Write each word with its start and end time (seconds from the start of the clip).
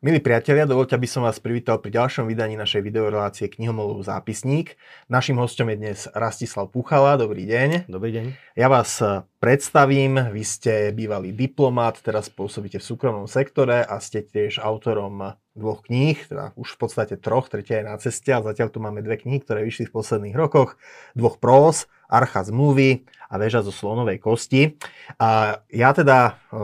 Milí 0.00 0.16
priatelia, 0.16 0.64
dovolte, 0.64 0.96
aby 0.96 1.04
som 1.04 1.28
vás 1.28 1.36
privítal 1.44 1.76
pri 1.76 1.92
ďalšom 1.92 2.24
vydaní 2.24 2.56
našej 2.56 2.80
videorelácie 2.88 3.52
Knihomolov 3.52 4.00
zápisník. 4.00 4.80
Našim 5.12 5.36
hostom 5.36 5.68
je 5.68 5.76
dnes 5.76 6.08
Rastislav 6.16 6.72
Puchala. 6.72 7.20
Dobrý 7.20 7.44
deň. 7.44 7.84
Dobrý 7.84 8.08
deň. 8.16 8.24
Ja 8.56 8.72
vás 8.72 8.96
eh, 9.04 9.28
predstavím. 9.44 10.16
Vy 10.32 10.40
ste 10.40 10.72
bývalý 10.96 11.36
diplomat, 11.36 12.00
teraz 12.00 12.32
pôsobíte 12.32 12.80
v 12.80 12.88
súkromnom 12.88 13.28
sektore 13.28 13.84
a 13.84 14.00
ste 14.00 14.24
tiež 14.24 14.64
autorom 14.64 15.36
dvoch 15.52 15.84
kníh, 15.84 16.16
teda 16.16 16.56
už 16.56 16.80
v 16.80 16.80
podstate 16.80 17.20
troch, 17.20 17.52
tretia 17.52 17.84
je 17.84 17.88
na 17.92 18.00
ceste 18.00 18.32
a 18.32 18.40
zatiaľ 18.40 18.72
tu 18.72 18.80
máme 18.80 19.04
dve 19.04 19.20
knihy, 19.20 19.44
ktoré 19.44 19.68
vyšli 19.68 19.92
v 19.92 20.00
posledných 20.00 20.32
rokoch, 20.32 20.80
dvoch 21.12 21.36
prós, 21.36 21.84
Archa 22.10 22.42
zmluvy 22.42 23.06
a 23.30 23.38
Veža 23.38 23.62
zo 23.62 23.70
slonovej 23.70 24.18
kosti. 24.18 24.74
A 25.22 25.62
ja 25.70 25.94
teda 25.94 26.42
e, 26.50 26.58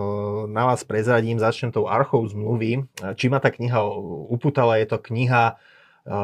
na 0.51 0.67
vás 0.67 0.83
prezradím, 0.83 1.39
začnem 1.39 1.71
tou 1.71 1.87
Archou 1.87 2.27
zmluvy. 2.27 2.91
Či 3.15 3.31
ma 3.31 3.39
tá 3.39 3.55
kniha 3.55 3.79
uputala, 4.27 4.83
je 4.83 4.91
to 4.91 4.99
kniha, 4.99 5.55
e, 5.55 6.15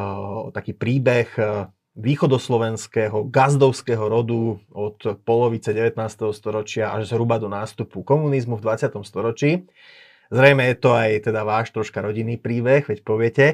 taký 0.51 0.75
príbeh 0.75 1.31
e, 1.39 1.71
východoslovenského 1.95 3.31
gazdovského 3.31 4.03
rodu 4.03 4.59
od 4.75 4.99
polovice 5.23 5.71
19. 5.71 5.95
storočia 6.35 6.91
až 6.91 7.15
zhruba 7.15 7.39
do 7.39 7.47
nástupu 7.47 8.03
komunizmu 8.03 8.59
v 8.59 8.65
20. 8.65 8.99
storočí. 9.07 9.69
Zrejme 10.33 10.65
je 10.73 10.77
to 10.81 10.97
aj 10.97 11.29
teda 11.29 11.45
váš 11.45 11.69
troška 11.77 12.01
rodinný 12.01 12.41
príbeh, 12.41 12.89
veď 12.89 12.99
poviete. 13.05 13.47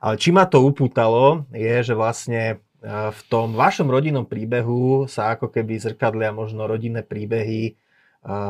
Ale 0.00 0.16
či 0.16 0.32
ma 0.32 0.48
to 0.48 0.64
upútalo, 0.64 1.44
je, 1.52 1.84
že 1.84 1.94
vlastne 1.94 2.64
v 2.82 3.20
tom 3.30 3.54
vašom 3.54 3.86
rodinnom 3.86 4.26
príbehu 4.26 5.06
sa 5.06 5.38
ako 5.38 5.54
keby 5.54 5.78
zrkadlia 5.78 6.34
možno 6.34 6.66
rodinné 6.66 7.06
príbehy 7.06 7.78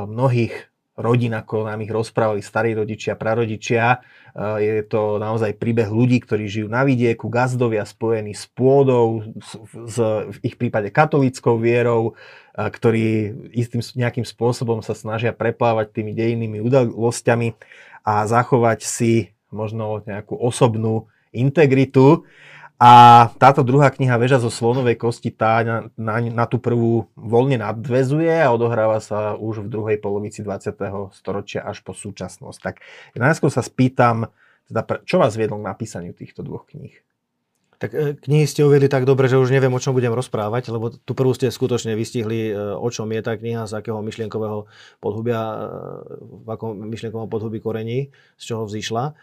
mnohých 0.08 0.72
rodín, 0.92 1.32
ako 1.32 1.64
nám 1.68 1.80
ich 1.80 1.92
rozprávali 1.92 2.44
starí 2.44 2.76
rodičia, 2.76 3.16
prarodičia. 3.16 4.04
Je 4.36 4.84
to 4.84 5.16
naozaj 5.16 5.56
príbeh 5.56 5.88
ľudí, 5.88 6.20
ktorí 6.20 6.48
žijú 6.48 6.68
na 6.68 6.84
vidieku, 6.84 7.32
gazdovia 7.32 7.84
spojení 7.88 8.36
s 8.36 8.44
pôdou, 8.52 9.24
s, 9.88 9.96
v 10.28 10.38
ich 10.44 10.56
prípade 10.60 10.92
katolickou 10.92 11.56
vierou, 11.56 12.16
ktorí 12.56 13.32
istým 13.56 13.80
nejakým 13.80 14.24
spôsobom 14.28 14.84
sa 14.84 14.92
snažia 14.92 15.32
preplávať 15.32 15.96
tými 15.96 16.12
dejinnými 16.12 16.60
udalosťami 16.60 17.56
a 18.04 18.28
zachovať 18.28 18.84
si 18.84 19.32
možno 19.48 20.04
nejakú 20.04 20.36
osobnú 20.36 21.08
integritu. 21.32 22.28
A 22.82 23.30
táto 23.38 23.62
druhá 23.62 23.94
kniha 23.94 24.18
Veža 24.18 24.42
zo 24.42 24.50
slonovej 24.50 24.98
kosti 24.98 25.30
tá 25.30 25.62
na, 25.62 25.86
na, 25.94 26.18
na 26.18 26.44
tú 26.50 26.58
prvú 26.58 27.06
voľne 27.14 27.62
nadvezuje 27.62 28.42
a 28.42 28.50
odohráva 28.50 28.98
sa 28.98 29.38
už 29.38 29.62
v 29.62 29.70
druhej 29.70 29.96
polovici 30.02 30.42
20. 30.42 30.82
storočia 31.14 31.62
až 31.62 31.78
po 31.86 31.94
súčasnosť. 31.94 32.58
Tak 32.58 32.82
najskôr 33.14 33.54
sa 33.54 33.62
spýtam, 33.62 34.34
teda, 34.66 34.82
čo 35.06 35.22
vás 35.22 35.38
viedlo 35.38 35.62
k 35.62 35.68
napísaniu 35.70 36.10
týchto 36.10 36.42
dvoch 36.42 36.66
kníh? 36.74 36.90
Tak 37.78 37.90
e, 37.94 38.18
knihy 38.18 38.50
ste 38.50 38.66
uviedli 38.66 38.90
tak 38.90 39.06
dobre, 39.06 39.30
že 39.30 39.38
už 39.38 39.54
neviem, 39.54 39.70
o 39.70 39.78
čom 39.78 39.94
budem 39.94 40.10
rozprávať, 40.10 40.74
lebo 40.74 40.90
tu 40.90 41.14
prvú 41.14 41.38
ste 41.38 41.54
skutočne 41.54 41.94
vystihli, 41.94 42.50
e, 42.50 42.54
o 42.58 42.88
čom 42.90 43.06
je 43.14 43.22
tá 43.22 43.38
kniha, 43.38 43.70
z 43.70 43.78
akého 43.78 44.02
myšlienkového 44.02 44.66
podhubia, 44.98 45.38
e, 45.38 45.54
v 46.18 46.48
akom 46.50 46.74
myšlienkovom 46.90 47.30
podhubí 47.30 47.62
korení, 47.62 48.10
z 48.34 48.42
čoho 48.42 48.66
vzýšla 48.66 49.14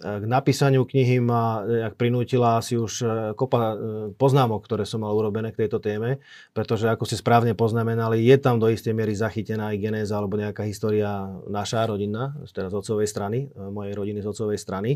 k 0.00 0.24
napísaniu 0.24 0.88
knihy 0.88 1.20
ma 1.20 1.64
jak 1.66 1.94
prinútila 2.00 2.56
asi 2.62 2.80
už 2.80 2.92
e, 3.02 3.06
kopa 3.36 3.60
e, 3.60 3.76
poznámok, 4.16 4.64
ktoré 4.64 4.88
som 4.88 5.04
mal 5.04 5.12
urobené 5.12 5.52
k 5.52 5.66
tejto 5.66 5.82
téme, 5.82 6.22
pretože 6.56 6.88
ako 6.88 7.04
ste 7.04 7.20
správne 7.20 7.52
poznamenali, 7.52 8.24
je 8.24 8.36
tam 8.40 8.56
do 8.56 8.70
istej 8.72 8.96
miery 8.96 9.12
zachytená 9.12 9.74
aj 9.74 9.82
genéza 9.82 10.14
alebo 10.16 10.40
nejaká 10.40 10.64
história 10.64 11.28
naša 11.50 11.84
rodina, 11.84 12.32
teda 12.48 12.72
z 12.72 12.76
otcovej 12.78 13.08
strany, 13.08 13.38
e, 13.52 13.68
mojej 13.68 13.92
rodiny 13.92 14.18
z 14.24 14.28
otcovej 14.32 14.58
strany. 14.58 14.90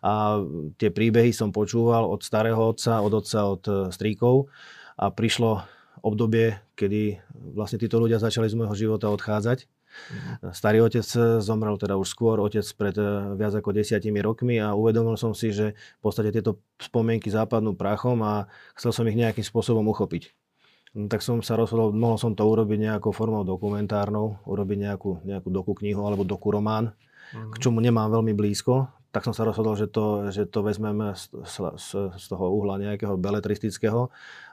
A 0.00 0.40
tie 0.80 0.88
príbehy 0.88 1.36
som 1.36 1.52
počúval 1.52 2.08
od 2.08 2.24
starého 2.24 2.56
otca, 2.56 3.04
od 3.04 3.12
otca, 3.12 3.40
od 3.44 3.62
stríkov 3.92 4.48
a 4.96 5.12
prišlo 5.12 5.60
obdobie, 6.00 6.56
kedy 6.72 7.20
vlastne 7.52 7.76
títo 7.76 8.00
ľudia 8.00 8.16
začali 8.16 8.48
z 8.48 8.56
môjho 8.56 8.72
života 8.72 9.12
odchádzať. 9.12 9.68
Starý 10.54 10.82
otec 10.82 11.04
zomrel 11.42 11.76
teda 11.76 11.98
už 11.98 12.06
skôr, 12.06 12.38
otec 12.38 12.64
pred 12.74 12.96
eh, 12.96 13.34
viac 13.36 13.54
ako 13.54 13.74
desiatimi 13.74 14.22
rokmi 14.22 14.58
a 14.62 14.74
uvedomil 14.74 15.18
som 15.18 15.34
si, 15.34 15.50
že 15.50 15.74
v 15.74 16.00
podstate 16.02 16.30
tieto 16.34 16.62
spomienky 16.78 17.30
západnú 17.30 17.74
prachom 17.74 18.22
a 18.22 18.46
chcel 18.78 18.90
som 18.94 19.04
ich 19.10 19.18
nejakým 19.18 19.44
spôsobom 19.44 19.86
uchopiť. 19.90 20.34
No, 20.90 21.06
tak 21.06 21.22
som 21.22 21.38
sa 21.38 21.54
rozhodol, 21.54 21.94
mohol 21.94 22.18
som 22.18 22.34
to 22.34 22.42
urobiť 22.42 22.90
nejakou 22.90 23.14
formou 23.14 23.46
dokumentárnou, 23.46 24.42
urobiť 24.42 24.78
nejakú, 24.90 25.22
nejakú 25.22 25.48
doku 25.50 25.78
knihu 25.78 26.02
alebo 26.02 26.26
doku 26.26 26.50
román, 26.50 26.90
mm. 27.30 27.54
k 27.54 27.56
čomu 27.62 27.78
nemám 27.78 28.10
veľmi 28.10 28.34
blízko, 28.34 28.90
tak 29.10 29.26
som 29.26 29.34
sa 29.34 29.42
rozhodol, 29.42 29.74
že 29.74 29.90
to, 29.90 30.30
že 30.30 30.46
to 30.46 30.62
vezmeme 30.62 31.18
z, 31.18 31.34
z, 31.50 32.14
z 32.14 32.24
toho 32.30 32.46
uhla 32.54 32.78
nejakého 32.78 33.18
beletristického 33.18 34.06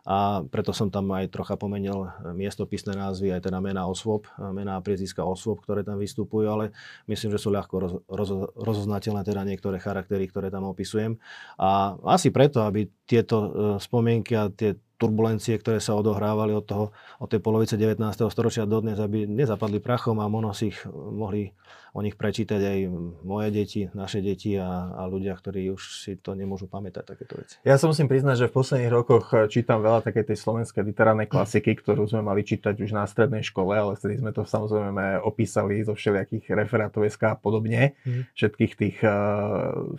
a 0.08 0.42
preto 0.48 0.72
som 0.72 0.90
tam 0.90 1.14
aj 1.14 1.30
trocha 1.30 1.60
pomenil 1.60 2.10
miestopisné 2.34 2.96
názvy, 2.96 3.38
aj 3.38 3.46
teda 3.46 3.60
mená 3.62 3.86
osôb, 3.86 4.26
mená 4.40 4.80
a 4.80 4.84
priezviska 4.84 5.22
osôb, 5.22 5.62
ktoré 5.62 5.84
tam 5.84 6.00
vystupujú, 6.00 6.48
ale 6.48 6.66
myslím, 7.12 7.36
že 7.36 7.44
sú 7.44 7.52
ľahko 7.52 7.76
roz, 7.76 7.94
roz, 8.08 8.30
rozoznateľné 8.56 9.28
teda 9.28 9.44
niektoré 9.44 9.78
charaktery, 9.78 10.26
ktoré 10.32 10.48
tam 10.48 10.66
opisujem. 10.66 11.20
A 11.60 12.00
asi 12.08 12.32
preto, 12.32 12.64
aby 12.64 12.88
tieto 13.04 13.38
e, 13.38 13.50
spomienky 13.84 14.32
a 14.34 14.48
tie 14.48 14.80
turbulencie, 14.98 15.62
ktoré 15.62 15.78
sa 15.78 15.94
odohrávali 15.94 16.58
od, 16.58 16.66
toho, 16.66 16.86
od 17.22 17.30
tej 17.30 17.40
polovice 17.40 17.78
19. 17.78 18.02
storočia 18.34 18.66
dodnes, 18.66 18.98
aby 18.98 19.30
nezapadli 19.30 19.78
prachom 19.78 20.18
a 20.18 20.26
možno 20.26 20.52
si 20.58 20.74
ich 20.74 20.80
mohli 20.94 21.54
o 21.98 22.06
nich 22.06 22.14
prečítať 22.14 22.62
aj 22.62 22.78
moje 23.26 23.50
deti, 23.50 23.82
naše 23.98 24.22
deti 24.22 24.54
a, 24.54 24.94
a 24.94 25.10
ľudia, 25.10 25.34
ktorí 25.34 25.74
už 25.74 25.82
si 26.06 26.14
to 26.22 26.38
nemôžu 26.38 26.70
pamätať, 26.70 27.04
takéto 27.10 27.42
veci. 27.42 27.58
Ja 27.66 27.82
sa 27.82 27.90
musím 27.90 28.06
priznať, 28.06 28.46
že 28.46 28.50
v 28.50 28.58
posledných 28.58 28.94
rokoch 28.94 29.34
eh, 29.34 29.50
čítam 29.50 29.82
veľa 29.82 30.06
takej 30.06 30.34
tej 30.34 30.38
slovenskej 30.38 30.86
literárnej 30.86 31.26
klasiky, 31.26 31.74
ktorú 31.74 32.06
sme 32.06 32.22
mali 32.22 32.46
čítať 32.46 32.78
už 32.78 32.94
na 32.94 33.10
strednej 33.10 33.42
škole, 33.42 33.74
ale 33.74 33.98
vtedy 33.98 34.22
sme 34.22 34.30
to 34.30 34.46
samozrejme 34.46 35.26
opísali 35.26 35.82
zo 35.82 35.98
všelijakých 35.98 36.54
referátov 36.54 37.02
a 37.08 37.34
podobne, 37.34 37.98
mm. 38.06 38.34
všetkých 38.38 38.74
tých, 38.78 38.98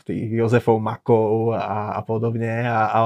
tých 0.06 0.28
Jozefov 0.30 0.78
Makov 0.78 1.56
a, 1.58 1.98
a 1.98 2.00
podobne. 2.06 2.62
A, 2.62 2.78
a, 2.86 3.00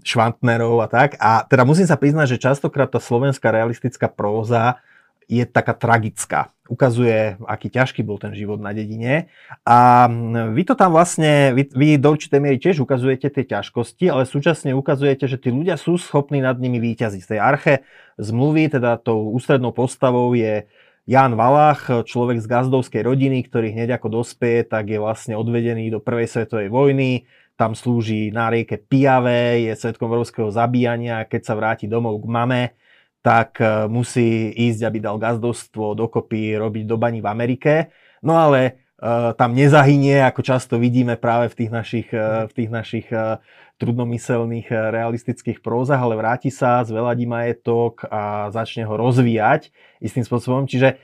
Švantnerov 0.00 0.80
a 0.80 0.88
tak. 0.88 1.20
A 1.20 1.44
teda 1.44 1.68
musím 1.68 1.84
sa 1.84 2.00
priznať, 2.00 2.36
že 2.36 2.44
častokrát 2.48 2.88
tá 2.88 2.96
slovenská 2.96 3.52
realistická 3.52 4.08
próza 4.08 4.80
je 5.28 5.44
taká 5.44 5.76
tragická. 5.76 6.56
Ukazuje, 6.72 7.36
aký 7.44 7.68
ťažký 7.68 8.00
bol 8.00 8.16
ten 8.16 8.32
život 8.32 8.56
na 8.56 8.72
dedine. 8.72 9.28
A 9.68 10.08
vy 10.52 10.64
to 10.64 10.72
tam 10.72 10.96
vlastne, 10.96 11.52
vy, 11.52 11.68
vy 11.68 11.88
do 12.00 12.16
určitej 12.16 12.40
miery 12.40 12.56
tiež 12.56 12.80
ukazujete 12.80 13.28
tie 13.28 13.44
ťažkosti, 13.44 14.08
ale 14.08 14.24
súčasne 14.24 14.72
ukazujete, 14.72 15.28
že 15.28 15.36
tí 15.36 15.52
ľudia 15.52 15.76
sú 15.76 16.00
schopní 16.00 16.40
nad 16.40 16.56
nimi 16.56 16.80
výťaziť. 16.80 17.20
Z 17.20 17.28
tej 17.36 17.40
arche 17.40 17.74
zmluvy, 18.16 18.72
teda 18.72 18.96
tou 18.96 19.28
ústrednou 19.36 19.76
postavou 19.76 20.32
je 20.32 20.64
Jan 21.08 21.36
Valach, 21.36 21.88
človek 22.04 22.40
z 22.40 22.48
gazdovskej 22.48 23.00
rodiny, 23.04 23.44
ktorý 23.48 23.72
hneď 23.72 23.96
ako 23.96 24.24
dospie, 24.24 24.60
tak 24.64 24.92
je 24.92 25.00
vlastne 25.00 25.40
odvedený 25.40 25.88
do 25.88 26.04
prvej 26.04 26.28
svetovej 26.28 26.68
vojny, 26.68 27.24
tam 27.58 27.74
slúži 27.74 28.30
na 28.30 28.46
rieke 28.54 28.78
Piave, 28.78 29.66
je 29.66 29.74
svetkom 29.74 30.06
európskeho 30.14 30.46
zabíjania, 30.54 31.26
keď 31.26 31.42
sa 31.42 31.58
vráti 31.58 31.90
domov 31.90 32.22
k 32.22 32.30
mame, 32.30 32.62
tak 33.18 33.58
e, 33.58 33.90
musí 33.90 34.54
ísť, 34.54 34.86
aby 34.86 34.98
dal 35.02 35.18
gazdovstvo 35.18 35.98
dokopy 35.98 36.54
robiť 36.54 36.84
do 36.86 36.94
baní 36.94 37.18
v 37.18 37.26
Amerike. 37.26 37.72
No 38.22 38.34
ale 38.34 38.90
uh, 38.98 39.30
tam 39.38 39.54
nezahynie, 39.54 40.26
ako 40.26 40.42
často 40.42 40.74
vidíme 40.74 41.14
práve 41.14 41.54
v 41.54 41.54
tých 41.54 41.70
našich, 41.70 42.08
uh, 42.10 42.50
v 42.50 42.52
tých 42.58 42.70
našich 42.70 43.06
trudnomyselných 43.78 44.68
realistických 44.68 45.62
prózach, 45.62 46.02
ale 46.02 46.18
vráti 46.18 46.50
sa, 46.50 46.82
zveladí 46.82 47.24
majetok 47.24 48.04
a 48.10 48.50
začne 48.50 48.84
ho 48.84 48.98
rozvíjať 48.98 49.70
istým 50.02 50.26
spôsobom. 50.26 50.66
Čiže 50.66 50.98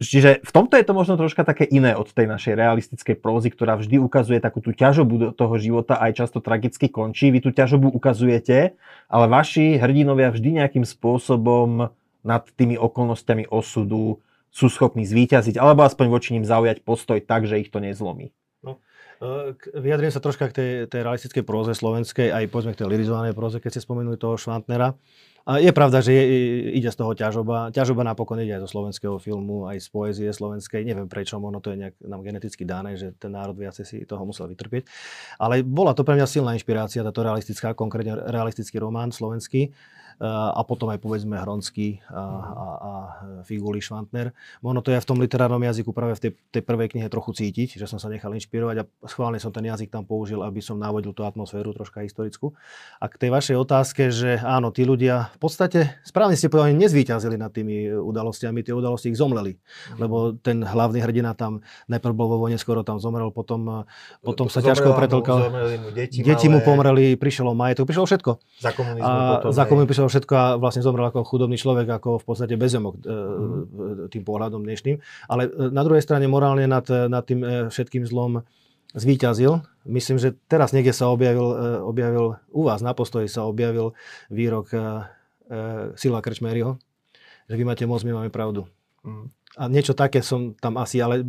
Čiže 0.00 0.40
v 0.40 0.48
tomto 0.48 0.80
je 0.80 0.84
to 0.88 0.96
možno 0.96 1.20
troška 1.20 1.44
také 1.44 1.68
iné 1.68 1.92
od 1.92 2.08
tej 2.08 2.24
našej 2.24 2.56
realistickej 2.56 3.20
prózy, 3.20 3.52
ktorá 3.52 3.76
vždy 3.76 4.00
ukazuje 4.00 4.40
takú 4.40 4.64
tú 4.64 4.72
ťažobu 4.72 5.14
do 5.20 5.30
toho 5.36 5.60
života 5.60 6.00
aj 6.00 6.24
často 6.24 6.40
tragicky 6.40 6.88
končí. 6.88 7.28
Vy 7.28 7.44
tú 7.44 7.52
ťažobu 7.52 7.92
ukazujete, 7.92 8.80
ale 9.12 9.26
vaši 9.28 9.76
hrdinovia 9.76 10.32
vždy 10.32 10.64
nejakým 10.64 10.88
spôsobom 10.88 11.92
nad 12.24 12.42
tými 12.56 12.80
okolnostiami 12.80 13.52
osudu 13.52 14.24
sú 14.48 14.72
schopní 14.72 15.04
zvíťaziť, 15.04 15.60
alebo 15.60 15.84
aspoň 15.84 16.06
voči 16.08 16.32
ním 16.32 16.48
zaujať 16.48 16.80
postoj 16.80 17.20
tak, 17.20 17.44
že 17.44 17.60
ich 17.60 17.68
to 17.68 17.84
nezlomí. 17.84 18.32
No, 19.18 19.50
e, 19.50 19.78
vyjadrím 19.78 20.10
sa 20.14 20.22
troška 20.22 20.50
k 20.50 20.54
tej, 20.54 20.70
tej 20.86 21.00
realistickej 21.02 21.44
próze 21.46 21.74
slovenskej, 21.74 22.30
aj 22.30 22.50
povedzme 22.50 22.74
k 22.74 22.80
tej 22.84 22.88
lirizovanej 22.90 23.34
próze, 23.34 23.58
keď 23.58 23.78
ste 23.78 23.84
spomenuli 23.84 24.18
toho 24.18 24.38
Švantnera. 24.38 24.94
Je 25.48 25.72
pravda, 25.72 26.04
že 26.04 26.12
je, 26.12 26.24
ide 26.76 26.92
z 26.92 26.98
toho 27.00 27.16
ťažoba. 27.16 27.72
Ťažoba 27.72 28.04
napokon 28.04 28.36
ide 28.36 28.60
aj 28.60 28.68
zo 28.68 28.76
slovenského 28.76 29.16
filmu, 29.16 29.64
aj 29.64 29.80
z 29.80 29.88
poézie 29.88 30.28
slovenskej. 30.28 30.84
Neviem 30.84 31.08
prečo, 31.08 31.40
ono 31.40 31.56
to 31.64 31.72
je 31.72 31.88
nejak 31.88 31.96
nám 32.04 32.20
geneticky 32.20 32.68
dané, 32.68 33.00
že 33.00 33.16
ten 33.16 33.32
národ 33.32 33.56
viacej 33.56 33.84
si 33.88 33.96
toho 34.04 34.28
musel 34.28 34.44
vytrpieť. 34.44 34.84
Ale 35.40 35.64
bola 35.64 35.96
to 35.96 36.04
pre 36.04 36.20
mňa 36.20 36.28
silná 36.28 36.52
inšpirácia, 36.52 37.00
táto 37.00 37.24
realistická, 37.24 37.72
konkrétne 37.72 38.28
realistický 38.28 38.76
román 38.76 39.08
slovenský. 39.08 39.72
A 40.18 40.60
potom 40.66 40.90
aj 40.90 40.98
povedzme 40.98 41.38
Hronský 41.38 42.02
a, 42.10 42.18
a, 42.18 42.66
a 42.78 42.92
Figuli 43.46 43.78
Švantner. 43.78 44.34
Možno 44.58 44.82
to 44.82 44.90
je 44.90 44.98
v 44.98 45.06
tom 45.06 45.22
literárnom 45.22 45.62
jazyku 45.62 45.94
práve 45.94 46.18
v 46.18 46.20
tej, 46.26 46.32
tej 46.50 46.62
prvej 46.66 46.90
knihe 46.90 47.06
trochu 47.06 47.38
cítiť, 47.38 47.78
že 47.78 47.86
som 47.86 48.02
sa 48.02 48.10
nechal 48.10 48.34
inšpirovať 48.34 48.76
a 48.82 48.84
schválne 49.06 49.38
som 49.38 49.54
ten 49.54 49.62
jazyk 49.70 49.94
tam 49.94 50.02
použil, 50.02 50.42
aby 50.42 50.58
som 50.58 50.74
navodil 50.74 51.14
tú 51.14 51.22
atmosféru 51.22 51.70
troška 51.70 52.02
historickú. 52.02 52.50
A 52.98 53.06
k 53.06 53.14
tej 53.14 53.30
vašej 53.30 53.56
otázke, 53.62 54.10
že 54.10 54.42
áno, 54.42 54.74
tí 54.74 54.82
ľudia 54.82 55.30
v 55.34 55.38
podstate, 55.38 55.78
správne 56.02 56.34
ste 56.34 56.50
povedali, 56.50 56.74
nezvýťazili 56.74 57.38
nad 57.38 57.54
tými 57.54 57.94
udalostiami, 57.94 58.66
tie 58.66 58.74
udalosti 58.74 59.14
ich 59.14 59.18
zomleli, 59.22 59.54
mm. 59.54 60.02
lebo 60.02 60.34
ten 60.34 60.66
hlavný 60.66 60.98
hrdina 60.98 61.38
tam 61.38 61.62
najprv 61.86 62.14
bol 62.18 62.26
vo 62.26 62.38
vojne, 62.42 62.58
skoro 62.58 62.82
tam 62.82 62.98
zomrel, 62.98 63.30
potom, 63.30 63.86
potom 64.26 64.50
sa 64.50 64.58
ťažko 64.58 64.98
pretlkal. 64.98 65.46
Deti, 65.94 66.26
deti 66.26 66.46
mu 66.50 66.58
pomreli, 66.58 67.14
prišlo 67.14 67.54
majetok, 67.54 67.86
prišlo 67.86 68.04
všetko. 68.10 68.30
Za 68.58 68.74
komunizmu 68.74 69.06
a 69.06 69.38
potom, 69.38 69.50
za 69.54 69.62
komunizmu 69.62 70.07
prišlo 70.08 70.24
všetko 70.24 70.34
a 70.34 70.46
vlastne 70.56 70.80
zomrel 70.80 71.12
ako 71.12 71.28
chudobný 71.28 71.60
človek, 71.60 71.84
ako 71.84 72.16
v 72.16 72.24
podstate 72.24 72.56
bezemok 72.56 72.96
mm. 73.04 74.08
tým 74.08 74.24
pohľadom 74.24 74.64
dnešným. 74.64 74.96
Ale 75.28 75.52
e, 75.52 75.68
na 75.68 75.84
druhej 75.84 76.00
strane 76.00 76.24
morálne 76.24 76.64
nad, 76.64 76.88
nad 76.88 77.24
tým 77.28 77.44
e, 77.44 77.48
všetkým 77.68 78.08
zlom 78.08 78.40
zvíťazil. 78.96 79.60
Myslím, 79.84 80.16
že 80.16 80.32
teraz 80.48 80.72
niekde 80.72 80.96
sa 80.96 81.12
objavil, 81.12 81.44
objavil 81.84 82.40
u 82.48 82.64
vás 82.64 82.80
na 82.80 82.96
postoji 82.96 83.28
sa 83.28 83.44
objavil 83.44 83.92
výrok 84.32 84.72
Sila 85.92 86.24
Krčmeryho, 86.24 86.80
že 87.52 87.54
vy 87.60 87.68
máte 87.68 87.84
moc, 87.84 88.00
my 88.00 88.16
máme 88.16 88.32
pravdu. 88.32 88.64
Mm. 89.04 89.28
A 89.60 89.68
niečo 89.68 89.92
také 89.92 90.24
som 90.24 90.56
tam 90.56 90.80
asi, 90.80 91.04
ale 91.04 91.20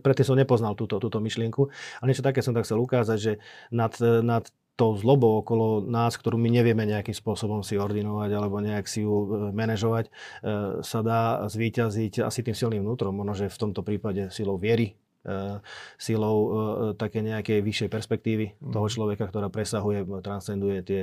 predtým 0.00 0.24
som 0.24 0.40
nepoznal 0.40 0.80
túto, 0.80 0.96
túto 0.96 1.20
myšlienku, 1.20 1.68
ale 2.00 2.08
niečo 2.08 2.24
také 2.24 2.40
som 2.40 2.56
tak 2.56 2.64
chcel 2.64 2.80
ukázať, 2.80 3.18
že 3.20 3.32
nad, 3.68 3.92
nad 4.24 4.48
tou 4.78 4.94
zlobou 4.94 5.42
okolo 5.42 5.82
nás, 5.82 6.14
ktorú 6.14 6.38
my 6.38 6.54
nevieme 6.54 6.86
nejakým 6.86 7.12
spôsobom 7.12 7.66
si 7.66 7.74
ordinovať 7.74 8.30
alebo 8.30 8.62
nejak 8.62 8.86
si 8.86 9.02
ju 9.02 9.26
e, 9.26 9.28
manažovať, 9.50 10.06
e, 10.06 10.10
sa 10.86 11.02
dá 11.02 11.50
zvíťaziť 11.50 12.22
asi 12.22 12.46
tým 12.46 12.54
silným 12.54 12.86
vnútrom, 12.86 13.10
možno, 13.10 13.34
že 13.34 13.50
v 13.50 13.58
tomto 13.58 13.82
prípade 13.82 14.30
silou 14.30 14.54
viery, 14.54 14.94
e, 15.26 15.58
silou 15.98 16.38
také 16.94 17.26
nejakej 17.26 17.58
vyššej 17.58 17.90
perspektívy 17.90 18.54
mm. 18.54 18.70
toho 18.70 18.86
človeka, 18.86 19.26
ktorá 19.26 19.50
presahuje, 19.50 20.06
transcenduje 20.22 20.78
tie, 20.86 21.02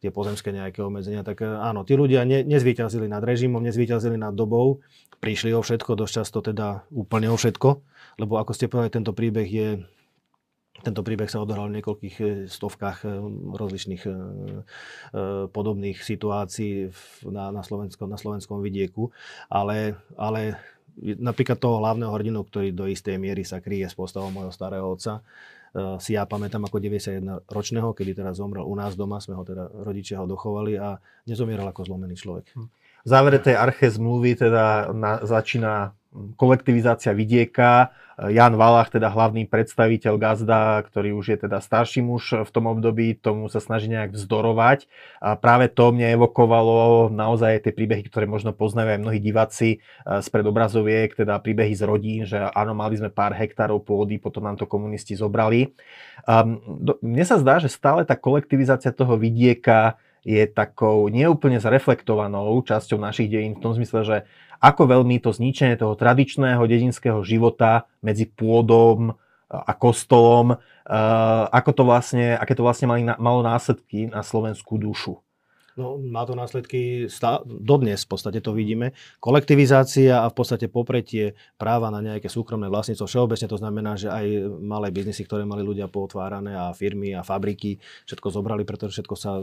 tie 0.00 0.08
pozemské 0.08 0.48
nejaké 0.56 0.80
obmedzenia. 0.80 1.20
Tak 1.20 1.44
áno, 1.44 1.84
tí 1.84 2.00
ľudia 2.00 2.24
ne, 2.24 2.40
nezvýťazili 2.40 3.04
nad 3.04 3.20
režimom, 3.20 3.60
nezvýťazili 3.60 4.16
nad 4.16 4.32
dobou, 4.32 4.80
prišli 5.20 5.52
o 5.52 5.60
všetko, 5.60 5.92
dosť 5.92 6.24
často 6.24 6.40
teda 6.40 6.88
úplne 6.88 7.28
o 7.28 7.36
všetko, 7.36 7.68
lebo 8.16 8.40
ako 8.40 8.56
ste 8.56 8.72
povedali, 8.72 8.96
tento 8.96 9.12
príbeh 9.12 9.44
je 9.44 9.68
tento 10.80 11.04
príbeh 11.04 11.28
sa 11.28 11.44
odohral 11.44 11.68
v 11.68 11.80
niekoľkých 11.80 12.16
e, 12.20 12.24
stovkách 12.48 13.04
e, 13.04 13.08
rozličných 13.54 14.02
e, 14.08 14.12
podobných 15.52 15.98
situácií 16.00 16.90
na, 17.28 17.52
na, 17.52 17.62
Slovensko, 17.62 18.08
na 18.08 18.16
slovenskom 18.16 18.64
vidieku, 18.64 19.12
ale, 19.52 20.00
ale 20.16 20.56
napríklad 20.98 21.60
toho 21.60 21.78
hlavného 21.80 22.12
hrdinu, 22.12 22.40
ktorý 22.44 22.72
do 22.72 22.88
istej 22.88 23.20
miery 23.20 23.44
sa 23.44 23.60
kryje 23.60 23.88
s 23.88 23.96
postavou 23.96 24.32
môjho 24.32 24.52
starého 24.52 24.84
otca, 24.84 25.22
si 26.02 26.18
ja 26.18 26.26
pamätám 26.26 26.66
ako 26.66 26.82
91-ročného, 26.82 27.94
kedy 27.94 28.10
teraz 28.18 28.42
zomrel 28.42 28.66
u 28.66 28.74
nás 28.74 28.98
doma, 28.98 29.22
sme 29.22 29.38
ho 29.38 29.46
teda 29.46 29.70
rodičia 29.86 30.18
ho 30.18 30.26
dochovali 30.26 30.74
a 30.74 30.98
nezomieral 31.30 31.70
ako 31.70 31.86
zlomený 31.86 32.18
človek. 32.18 32.58
Hm. 32.58 32.66
V 33.06 33.08
závere 33.08 33.38
tej 33.38 33.54
arche 33.54 33.86
zmluvy 33.86 34.34
teda 34.34 34.90
na, 34.90 35.22
začína 35.22 35.94
kolektivizácia 36.34 37.14
vidieka. 37.14 37.94
Jan 38.20 38.52
Valach, 38.60 38.92
teda 38.92 39.08
hlavný 39.08 39.48
predstaviteľ 39.48 40.20
Gazda, 40.20 40.84
ktorý 40.84 41.16
už 41.16 41.32
je 41.32 41.38
teda 41.48 41.56
starší 41.56 42.04
muž 42.04 42.44
v 42.44 42.50
tom 42.52 42.68
období, 42.68 43.16
tomu 43.16 43.48
sa 43.48 43.64
snaží 43.64 43.88
nejak 43.88 44.12
vzdorovať. 44.12 44.92
A 45.24 45.40
práve 45.40 45.72
to 45.72 45.88
mne 45.88 46.20
evokovalo 46.20 47.08
naozaj 47.08 47.64
tie 47.64 47.72
príbehy, 47.72 48.04
ktoré 48.12 48.28
možno 48.28 48.52
poznajú 48.52 48.92
aj 48.92 49.00
mnohí 49.00 49.24
diváci 49.24 49.80
spred 50.04 50.44
obrazoviek, 50.44 51.16
teda 51.16 51.40
príbehy 51.40 51.72
z 51.72 51.82
rodín, 51.88 52.28
že 52.28 52.36
áno, 52.52 52.76
mali 52.76 53.00
sme 53.00 53.08
pár 53.08 53.32
hektárov 53.32 53.80
pôdy, 53.80 54.20
potom 54.20 54.44
nám 54.44 54.60
to 54.60 54.68
komunisti 54.68 55.16
zobrali. 55.16 55.72
A 56.28 56.44
mne 57.00 57.24
sa 57.24 57.40
zdá, 57.40 57.56
že 57.56 57.72
stále 57.72 58.04
tá 58.04 58.20
kolektivizácia 58.20 58.92
toho 58.92 59.16
vidieka 59.16 59.96
je 60.24 60.44
takou 60.50 61.08
neúplne 61.08 61.56
zreflektovanou 61.56 62.60
časťou 62.64 63.00
našich 63.00 63.32
dejín 63.32 63.56
v 63.56 63.62
tom 63.64 63.72
zmysle, 63.72 64.00
že 64.04 64.16
ako 64.60 64.84
veľmi 64.92 65.16
to 65.24 65.32
zničenie 65.32 65.80
toho 65.80 65.96
tradičného 65.96 66.60
dedinského 66.68 67.24
života 67.24 67.88
medzi 68.04 68.28
pôdom 68.28 69.16
a 69.48 69.72
kostolom, 69.72 70.60
ako 71.48 71.70
to 71.72 71.82
vlastne, 71.88 72.36
aké 72.36 72.52
to 72.52 72.62
vlastne 72.62 72.86
malo 73.16 73.40
následky 73.40 74.12
na 74.12 74.20
slovenskú 74.20 74.76
dušu. 74.76 75.18
No, 75.80 75.96
má 75.96 76.28
to 76.28 76.36
následky 76.36 77.08
stá- 77.08 77.40
dodnes, 77.48 78.04
v 78.04 78.10
podstate 78.12 78.44
to 78.44 78.52
vidíme. 78.52 78.92
Kolektivizácia 79.16 80.20
a 80.20 80.28
v 80.28 80.36
podstate 80.36 80.68
popretie 80.68 81.32
práva 81.56 81.88
na 81.88 82.04
nejaké 82.04 82.28
súkromné 82.28 82.68
vlastníctvo. 82.68 83.08
Všeobecne 83.08 83.48
to 83.48 83.56
znamená, 83.56 83.96
že 83.96 84.12
aj 84.12 84.60
malé 84.60 84.92
biznisy, 84.92 85.24
ktoré 85.24 85.48
mali 85.48 85.64
ľudia 85.64 85.88
pootvárané 85.88 86.52
a 86.52 86.76
firmy 86.76 87.16
a 87.16 87.24
fabriky, 87.24 87.80
všetko 88.04 88.28
zobrali, 88.28 88.68
pretože 88.68 89.00
všetko 89.00 89.14
sa 89.16 89.40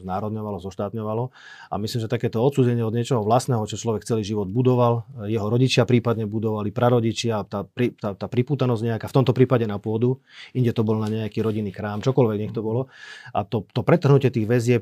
znárodňovalo, 0.00 0.56
zoštátňovalo. 0.64 1.28
A 1.68 1.74
myslím, 1.76 2.00
že 2.00 2.08
takéto 2.08 2.40
odsúdenie 2.40 2.80
od 2.80 2.96
niečoho 2.96 3.20
vlastného, 3.20 3.68
čo 3.68 3.76
človek 3.76 4.08
celý 4.08 4.24
život 4.24 4.48
budoval, 4.48 5.04
jeho 5.28 5.52
rodičia 5.52 5.84
prípadne 5.84 6.24
budovali, 6.24 6.72
prarodičia, 6.72 7.44
tá, 7.44 7.68
tá, 8.00 8.16
tá 8.16 8.26
pripútanosť 8.26 8.82
nejaká, 8.88 9.06
v 9.12 9.16
tomto 9.20 9.36
prípade 9.36 9.68
na 9.68 9.76
pôdu, 9.76 10.24
inde 10.56 10.72
to 10.72 10.80
bol 10.80 10.96
na 10.96 11.12
nejaký 11.12 11.44
rodinný 11.44 11.76
krám, 11.76 12.00
čokoľvek 12.00 12.38
nech 12.40 12.56
to 12.56 12.64
bolo. 12.64 12.88
A 13.36 13.44
to, 13.44 13.68
to 13.68 13.84
pretrhnutie 13.84 14.32
tých 14.32 14.48
väzieb, 14.48 14.80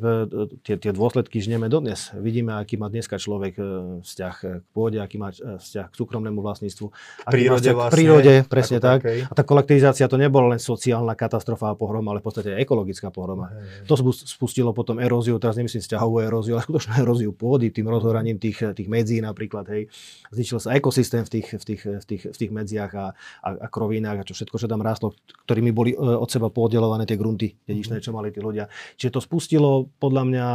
tie, 0.63 0.79
tie 0.79 0.92
dôsledky 0.93 1.41
žneme 1.41 1.67
dodnes. 1.67 2.13
Vidíme, 2.15 2.57
aký 2.61 2.77
má 2.77 2.93
dneska 2.93 3.17
človek 3.17 3.55
e, 3.59 3.63
vzťah 4.05 4.35
k 4.39 4.65
pôde, 4.71 5.01
aký 5.01 5.17
má 5.17 5.33
e, 5.33 5.59
vzťah 5.59 5.87
k 5.91 5.95
súkromnému 5.97 6.39
vlastníctvu. 6.45 6.87
Prírode 7.27 7.71
vlastne, 7.73 7.91
k 7.91 7.95
prírode, 7.97 8.35
presne 8.47 8.79
tak. 8.79 9.03
Takej. 9.03 9.29
A 9.29 9.33
tá 9.33 9.43
kolektivizácia 9.43 10.07
to 10.07 10.21
nebola 10.21 10.55
len 10.55 10.61
sociálna 10.61 11.17
katastrofa 11.17 11.73
a 11.73 11.75
pohroma, 11.75 12.13
ale 12.13 12.21
v 12.21 12.27
podstate 12.29 12.55
ekologická 12.61 13.09
pohroma. 13.09 13.51
Hej. 13.51 13.89
To 13.89 13.95
spustilo 14.13 14.71
potom 14.77 15.01
eróziu, 15.01 15.41
teraz 15.41 15.57
nemyslím 15.57 15.83
vzťahovú 15.83 16.17
eróziu, 16.23 16.61
ale 16.61 16.65
skutočnú 16.69 16.93
eróziu 17.01 17.31
pôdy, 17.33 17.73
tým 17.73 17.89
rozhoraním 17.89 18.37
tých, 18.37 18.77
tých 18.77 18.89
medzí 18.89 19.19
napríklad. 19.25 19.67
Hej. 19.73 19.89
Zničil 20.31 20.59
sa 20.61 20.77
ekosystém 20.77 21.25
v 21.25 21.31
tých, 21.41 21.49
v 21.57 21.65
tých, 21.65 21.83
v 21.89 22.05
tých, 22.05 22.23
v 22.31 22.37
tých 22.37 22.51
medziach 22.53 22.93
a, 22.95 23.07
a, 23.43 23.49
a 23.57 23.67
krovinách 23.73 24.23
a 24.23 24.27
čo 24.29 24.37
všetko, 24.37 24.57
čo 24.61 24.69
tam 24.69 24.85
rástlo, 24.85 25.17
ktorými 25.49 25.71
boli 25.73 25.91
e, 25.93 25.99
od 25.99 26.29
seba 26.29 26.53
podelované 26.53 27.09
tie 27.09 27.17
grunty 27.17 27.55
dedičné, 27.65 27.99
mhm. 27.99 28.05
čo 28.05 28.11
mali 28.13 28.29
tí 28.35 28.41
ľudia. 28.43 28.69
Čiže 28.99 29.19
to 29.19 29.21
spustilo 29.23 29.89
podľa 29.99 30.23
mňa 30.29 30.47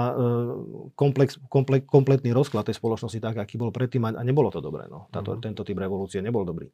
komplex, 0.94 1.38
komple, 1.52 1.84
kompletný 1.84 2.32
rozklad 2.32 2.68
tej 2.68 2.78
spoločnosti 2.78 3.20
tak, 3.20 3.36
aký 3.40 3.60
bol 3.60 3.72
predtým 3.74 4.04
a 4.08 4.22
nebolo 4.24 4.50
to 4.54 4.64
dobré. 4.64 4.86
No. 4.88 5.12
Táto, 5.12 5.36
mm. 5.36 5.42
Tento 5.44 5.62
typ 5.68 5.78
revolúcie 5.78 6.24
nebol 6.24 6.48
dobrý. 6.48 6.72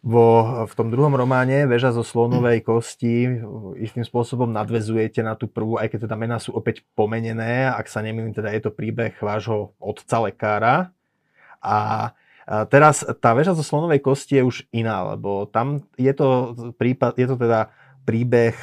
Vo, 0.00 0.64
v 0.64 0.72
tom 0.72 0.88
druhom 0.88 1.12
románe 1.12 1.68
Veža 1.68 1.92
zo 1.92 2.00
slonovej 2.00 2.64
kosti 2.64 3.36
istým 3.76 4.00
spôsobom 4.00 4.48
nadvezujete 4.48 5.20
na 5.20 5.36
tú 5.36 5.44
prvú, 5.44 5.76
aj 5.76 5.92
keď 5.92 6.08
teda 6.08 6.16
mená 6.16 6.40
sú 6.40 6.56
opäť 6.56 6.80
pomenené, 6.96 7.68
ak 7.68 7.84
sa 7.84 8.00
nemýlim, 8.00 8.32
teda 8.32 8.48
je 8.48 8.64
to 8.64 8.72
príbeh 8.72 9.12
vášho 9.20 9.76
otca 9.76 10.24
lekára. 10.24 10.74
A 11.60 12.10
teraz 12.72 13.04
tá 13.20 13.36
väža 13.36 13.52
zo 13.52 13.60
slonovej 13.60 14.00
kosti 14.00 14.40
je 14.40 14.48
už 14.48 14.56
iná, 14.72 15.04
lebo 15.12 15.44
tam 15.44 15.84
je 16.00 16.16
to, 16.16 16.56
prípad, 16.80 17.20
je 17.20 17.26
to 17.28 17.36
teda 17.36 17.68
príbeh 18.08 18.56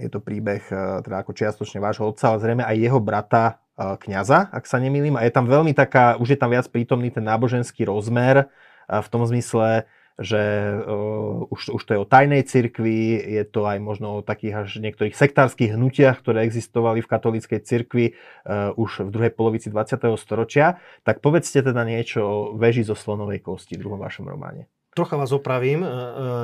je 0.00 0.08
to 0.08 0.20
príbeh 0.24 0.64
teda 1.04 1.20
ako 1.20 1.36
čiastočne 1.36 1.80
vášho 1.80 2.08
otca, 2.08 2.32
ale 2.32 2.42
zrejme 2.42 2.64
aj 2.64 2.76
jeho 2.76 3.00
brata 3.02 3.60
kňaza, 3.76 4.52
ak 4.52 4.64
sa 4.68 4.80
nemýlim. 4.80 5.16
A 5.16 5.24
je 5.24 5.32
tam 5.32 5.48
veľmi 5.48 5.72
taká, 5.72 6.16
už 6.16 6.36
je 6.36 6.38
tam 6.38 6.52
viac 6.52 6.68
prítomný 6.68 7.12
ten 7.12 7.24
náboženský 7.24 7.88
rozmer 7.88 8.48
v 8.88 9.08
tom 9.08 9.24
zmysle, 9.24 9.88
že 10.20 10.40
uh, 10.84 11.48
už, 11.48 11.72
už 11.72 11.82
to 11.82 11.90
je 11.96 12.02
o 12.02 12.06
tajnej 12.08 12.44
cirkvi, 12.44 13.16
je 13.16 13.44
to 13.48 13.64
aj 13.64 13.78
možno 13.80 14.20
o 14.20 14.24
takých 14.24 14.66
až 14.66 14.70
niektorých 14.84 15.16
sektárskych 15.16 15.72
hnutiach, 15.72 16.20
ktoré 16.20 16.44
existovali 16.44 17.00
v 17.00 17.10
katolíckej 17.10 17.60
cirkvi 17.64 18.06
uh, 18.12 18.76
už 18.76 19.08
v 19.08 19.10
druhej 19.10 19.32
polovici 19.32 19.72
20. 19.72 19.98
storočia. 20.20 20.76
Tak 21.08 21.24
povedzte 21.24 21.64
teda 21.64 21.82
niečo 21.88 22.20
o 22.20 22.36
veži 22.60 22.84
zo 22.84 22.92
slonovej 22.92 23.40
kosti 23.40 23.80
v 23.80 23.82
druhom 23.88 24.00
vašom 24.00 24.28
románe. 24.28 24.68
Trocha 24.92 25.16
vás 25.16 25.32
opravím. 25.32 25.80
E, 25.80 25.88
e, 25.88 25.92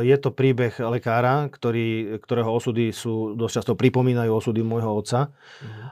je 0.09 0.17
to 0.17 0.33
príbeh 0.33 0.73
lekára, 0.81 1.53
ktorý, 1.53 2.17
ktorého 2.17 2.49
osudy 2.49 2.97
sú 2.97 3.37
dosť 3.37 3.61
často 3.61 3.73
pripomínajú 3.77 4.33
osudy 4.33 4.65
môjho 4.65 4.89
otca. 4.89 5.29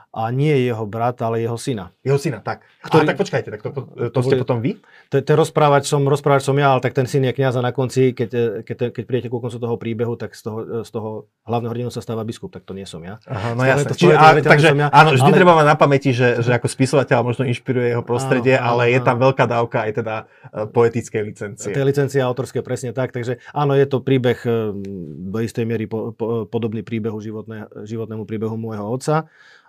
A 0.09 0.33
nie 0.33 0.65
jeho 0.65 0.89
brat, 0.89 1.21
ale 1.21 1.45
jeho 1.45 1.53
syna. 1.53 1.93
Jeho 2.01 2.17
syna, 2.17 2.41
tak. 2.41 2.65
Ktorý... 2.81 3.05
A 3.05 3.13
tak 3.13 3.21
počkajte, 3.21 3.49
tak 3.53 3.61
to, 3.61 3.69
to, 3.69 4.09
to 4.09 4.19
ste 4.25 4.41
potom 4.41 4.57
vy? 4.65 4.81
Ten 5.13 5.21
rozprávať 5.21 5.85
som, 5.85 6.01
rozprávať 6.09 6.49
som 6.49 6.57
ja, 6.57 6.73
ale 6.73 6.81
tak 6.81 6.97
ten 6.97 7.05
syn 7.05 7.29
je 7.29 7.33
kniaz 7.37 7.53
a 7.53 7.61
na 7.61 7.69
konci, 7.69 8.17
keď, 8.17 8.65
keď, 8.65 8.89
keď 8.89 9.03
príjete 9.05 9.29
ku 9.29 9.37
koncu 9.37 9.61
toho 9.61 9.77
príbehu, 9.77 10.17
tak 10.17 10.33
z 10.33 10.41
toho, 10.41 10.57
z 10.81 10.89
toho 10.89 11.29
hlavného 11.45 11.69
hrdinu 11.69 11.89
sa 11.93 12.01
stáva 12.01 12.25
biskup, 12.25 12.49
tak 12.49 12.65
to 12.65 12.73
nie 12.73 12.89
som 12.89 13.05
ja. 13.05 13.21
Aha, 13.29 13.53
no 13.53 13.69
jasne. 13.69 13.93
Čiže, 13.93 14.17
a, 14.17 14.33
takže, 14.33 14.73
ja, 14.73 14.89
áno, 14.89 15.13
vždy 15.13 15.29
ale... 15.29 15.37
treba 15.37 15.53
mať 15.53 15.67
na 15.69 15.77
pamäti, 15.77 16.09
že, 16.09 16.41
že 16.41 16.57
ako 16.57 16.65
spisovateľ 16.65 17.21
možno 17.21 17.45
inšpiruje 17.45 17.93
jeho 17.93 18.01
prostredie, 18.01 18.57
áno, 18.57 18.81
ale 18.81 18.89
áno, 18.89 18.93
je 18.97 18.99
tam 19.05 19.17
veľká 19.21 19.45
dávka 19.45 19.77
aj 19.85 19.91
teda 20.01 20.15
e, 20.25 20.65
poetickej 20.73 21.21
licencie. 21.21 21.69
Tej 21.69 21.85
licencie 21.85 22.17
autor 22.25 22.46
autorské, 22.47 22.63
presne 22.63 22.95
tak. 22.95 23.11
Takže 23.11 23.43
áno, 23.51 23.75
je 23.75 23.83
to 23.83 23.99
príbeh 23.99 24.39
eh, 24.47 24.71
do 25.27 25.39
istej 25.43 25.67
miery 25.67 25.85
po, 25.91 26.15
po, 26.15 26.47
podobný 26.47 26.79
príbehu 26.79 27.19
životné, 27.19 27.67
životnému 27.83 28.23
príbehu 28.23 28.55
môjho 28.55 28.87
otca. 28.87 29.27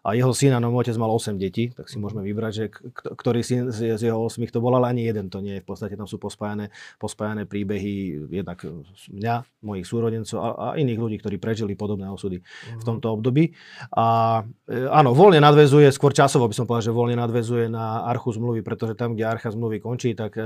A 0.08 0.16
jeho 0.16 0.32
syn, 0.32 0.56
no 0.56 0.72
môj 0.72 0.88
otec 0.88 0.96
mal 0.96 1.12
8 1.12 1.36
detí, 1.36 1.68
tak 1.68 1.92
si 1.92 2.00
môžeme 2.00 2.24
vybrať, 2.24 2.52
že 2.56 2.64
ktorý 2.96 3.44
syn 3.44 3.68
z, 3.68 4.00
jeho 4.00 4.16
8 4.24 4.40
to 4.48 4.64
bol, 4.64 4.72
ale 4.72 4.88
ani 4.88 5.04
jeden 5.04 5.28
to 5.28 5.44
nie 5.44 5.60
je. 5.60 5.64
V 5.68 5.68
podstate 5.68 6.00
tam 6.00 6.08
sú 6.08 6.16
pospájané, 6.16 6.72
pospájané 6.96 7.44
príbehy 7.44 8.24
jednak 8.32 8.64
mňa, 9.12 9.44
mojich 9.60 9.84
súrodencov 9.84 10.40
a, 10.40 10.48
a 10.56 10.66
iných 10.80 10.96
ľudí, 10.96 11.16
ktorí 11.20 11.36
prežili 11.36 11.76
podobné 11.76 12.08
osudy 12.08 12.40
uh-huh. 12.40 12.80
v 12.80 12.82
mhm. 12.82 12.88
tomto 12.88 13.06
období. 13.20 13.52
A 13.92 14.40
e, 14.64 14.88
áno, 14.88 15.12
voľne 15.12 15.44
nadvezuje, 15.44 15.92
skôr 15.92 16.16
časovo 16.16 16.48
by 16.48 16.56
som 16.56 16.64
povedal, 16.64 16.88
že 16.88 16.96
voľne 16.96 17.20
nadvezuje 17.20 17.68
na 17.68 18.08
archu 18.08 18.32
zmluvy, 18.32 18.64
pretože 18.64 18.96
tam, 18.96 19.12
kde 19.12 19.28
archa 19.28 19.52
zmluvy 19.52 19.84
končí, 19.84 20.16
tak 20.16 20.40
e, 20.40 20.44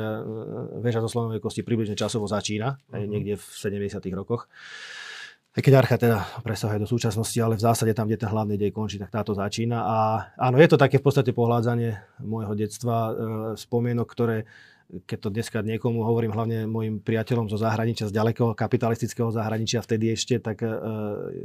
väža 0.83 0.99
zo 1.07 1.09
slonovej 1.09 1.39
kosti 1.39 1.63
približne 1.63 1.95
časovo 1.95 2.27
začína, 2.27 2.83
uh-huh. 2.83 3.07
niekde 3.07 3.39
v 3.39 3.45
70. 3.47 4.03
rokoch 4.19 4.51
aj 5.53 5.61
keď 5.61 5.73
archa 5.77 5.97
teda 6.01 6.19
presahuje 6.41 6.81
do 6.81 6.89
súčasnosti, 6.89 7.37
ale 7.37 7.61
v 7.61 7.65
zásade 7.69 7.93
tam, 7.93 8.09
kde 8.09 8.25
ten 8.25 8.33
hlavný 8.33 8.57
dej 8.57 8.73
končí, 8.73 8.97
tak 8.97 9.13
táto 9.13 9.37
začína. 9.37 9.85
A 9.85 9.97
áno, 10.41 10.57
je 10.57 10.69
to 10.69 10.81
také 10.81 10.97
v 10.97 11.05
podstate 11.05 11.37
pohľádzanie 11.37 12.21
môjho 12.25 12.57
detstva, 12.57 12.97
e, 12.97 13.13
spomienok, 13.61 14.09
ktoré 14.09 14.49
keď 14.93 15.19
to 15.25 15.29
dneska 15.33 15.59
niekomu 15.65 16.05
hovorím, 16.05 16.37
hlavne 16.37 16.69
mojim 16.69 17.01
priateľom 17.01 17.49
zo 17.49 17.57
zahraničia, 17.57 18.13
z 18.13 18.17
ďalekého 18.17 18.53
kapitalistického 18.53 19.33
zahraničia 19.33 19.81
vtedy 19.81 20.13
ešte, 20.13 20.37
tak 20.37 20.61
e, 20.61 20.69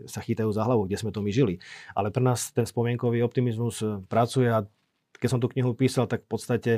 sa 0.03 0.19
chytajú 0.19 0.51
za 0.51 0.67
hlavu, 0.67 0.83
kde 0.83 0.99
sme 0.99 1.15
to 1.15 1.23
my 1.23 1.31
žili. 1.31 1.63
Ale 1.95 2.11
pre 2.11 2.19
nás 2.19 2.51
ten 2.51 2.67
spomienkový 2.67 3.23
optimizmus 3.23 3.79
pracuje 4.11 4.51
a 4.51 4.67
keď 5.15 5.29
som 5.31 5.39
tú 5.39 5.47
knihu 5.55 5.71
písal, 5.71 6.11
tak 6.11 6.27
v 6.27 6.29
podstate 6.29 6.71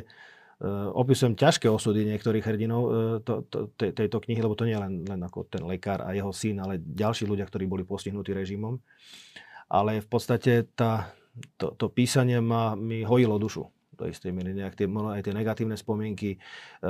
opisujem 0.67 1.39
ťažké 1.39 1.71
osudy 1.71 2.03
niektorých 2.03 2.43
hrdinov 2.43 2.81
eh, 2.83 2.91
to, 3.23 3.47
to, 3.47 3.71
te, 3.79 3.95
tejto 3.95 4.19
knihy, 4.19 4.43
lebo 4.43 4.59
to 4.59 4.67
nie 4.67 4.75
je 4.75 4.83
len, 4.83 4.93
len 5.07 5.21
ako 5.23 5.47
ten 5.47 5.63
lekár 5.63 6.03
a 6.03 6.11
jeho 6.11 6.35
syn, 6.35 6.59
ale 6.59 6.83
ďalší 6.83 7.23
ľudia, 7.23 7.47
ktorí 7.47 7.63
boli 7.63 7.87
postihnutí 7.87 8.35
režimom. 8.35 8.75
Ale 9.71 10.03
v 10.03 10.07
podstate 10.09 10.67
tá, 10.75 11.15
to, 11.55 11.71
to 11.79 11.87
písanie 11.87 12.43
ma, 12.43 12.75
mi 12.75 13.07
hojilo 13.07 13.39
dušu 13.39 13.63
do 13.95 14.03
istej 14.07 14.31
miery. 14.31 14.55
Nejak 14.55 14.75
tie, 14.79 14.87
aj 14.87 15.21
tie 15.27 15.33
negatívne 15.35 15.75
spomienky 15.75 16.35
e, 16.35 16.39
e, 16.39 16.89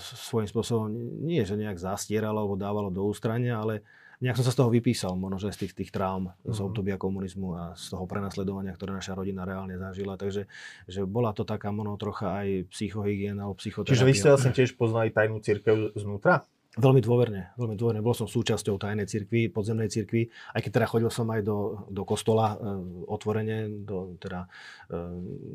svojím 0.00 0.48
spôsobom 0.48 0.88
nie, 1.22 1.44
že 1.44 1.60
nejak 1.60 1.76
zastieralo 1.76 2.42
alebo 2.42 2.56
dávalo 2.56 2.88
do 2.88 3.04
ústrania, 3.04 3.60
ale 3.60 3.84
nejak 4.24 4.40
som 4.40 4.46
sa 4.48 4.56
z 4.56 4.58
toho 4.64 4.72
vypísal, 4.72 5.12
možno 5.20 5.36
že 5.36 5.52
z 5.52 5.68
tých, 5.68 5.72
tých 5.84 5.90
traum 5.92 6.32
mm-hmm. 6.32 6.56
z 6.56 6.58
mhm. 6.58 6.66
obdobia 6.72 6.96
komunizmu 6.96 7.48
a 7.52 7.62
z 7.76 7.92
toho 7.92 8.08
prenasledovania, 8.08 8.72
ktoré 8.72 8.96
naša 8.96 9.12
rodina 9.12 9.44
reálne 9.44 9.76
zažila. 9.76 10.16
Takže 10.16 10.48
že 10.88 11.00
bola 11.04 11.36
to 11.36 11.44
taká 11.44 11.68
možno 11.68 12.00
trocha 12.00 12.40
aj 12.40 12.72
psychohygiena 12.72 13.44
alebo 13.44 13.60
psychoterapia. 13.60 13.92
Čiže 13.92 14.08
vy 14.08 14.14
ste 14.16 14.28
vlastne 14.32 14.52
tiež 14.56 14.80
poznali 14.80 15.12
tajnú 15.12 15.44
církev 15.44 15.92
znútra? 15.92 16.48
Veľmi 16.74 16.98
dôverne, 16.98 17.54
veľmi 17.54 17.78
dôverne. 17.78 18.02
Bol 18.02 18.18
som 18.18 18.26
súčasťou 18.26 18.82
tajnej 18.82 19.06
cirkvi, 19.06 19.46
podzemnej 19.46 19.86
cirkvi, 19.86 20.26
aj 20.58 20.60
keď 20.66 20.70
teda 20.74 20.86
chodil 20.90 21.06
som 21.06 21.30
aj 21.30 21.46
do, 21.46 21.86
do 21.86 22.02
kostola 22.02 22.58
e, 22.58 22.66
otvorene, 23.06 23.86
do, 23.86 24.18
teda, 24.18 24.50
e, 24.90 24.98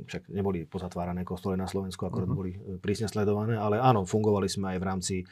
však 0.07 0.31
neboli 0.31 0.63
pozatvárané 0.63 1.27
kostoly 1.27 1.59
na 1.59 1.67
Slovensku, 1.67 2.07
akorát 2.07 2.23
mm-hmm. 2.23 2.39
boli 2.39 2.51
e, 2.55 2.79
prísne 2.79 3.11
sledované, 3.11 3.59
ale 3.59 3.83
áno, 3.83 4.07
fungovali 4.07 4.47
sme 4.47 4.71
aj 4.75 4.77
v 4.79 4.85
rámci 4.87 5.15
e, 5.19 5.25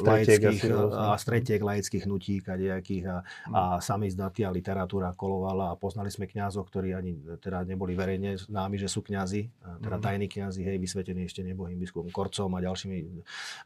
laických 0.00 0.72
a 0.96 1.12
stretiek 1.20 1.60
laických 1.60 2.08
hnutí, 2.08 2.40
kadejakých 2.40 3.04
a, 3.12 3.16
mm. 3.20 3.52
a 3.52 3.60
sami 3.84 4.08
zdatí 4.08 4.48
a 4.48 4.50
literatúra 4.54 5.12
kolovala 5.12 5.76
a 5.76 5.78
poznali 5.78 6.08
sme 6.08 6.24
kňazov, 6.24 6.72
ktorí 6.72 6.96
ani 6.96 7.20
teda 7.36 7.68
neboli 7.68 7.92
verejne 7.92 8.40
známi, 8.40 8.80
že 8.80 8.88
sú 8.88 9.04
kňazi, 9.04 9.44
teda 9.84 10.00
mm-hmm. 10.00 10.04
tajní 10.08 10.26
kňazi, 10.32 10.60
hej, 10.64 10.76
vysvetení 10.80 11.28
ešte 11.28 11.44
nebohým 11.44 11.76
biskupom 11.76 12.08
Korcom 12.08 12.48
a 12.56 12.64
ďalšími 12.64 12.96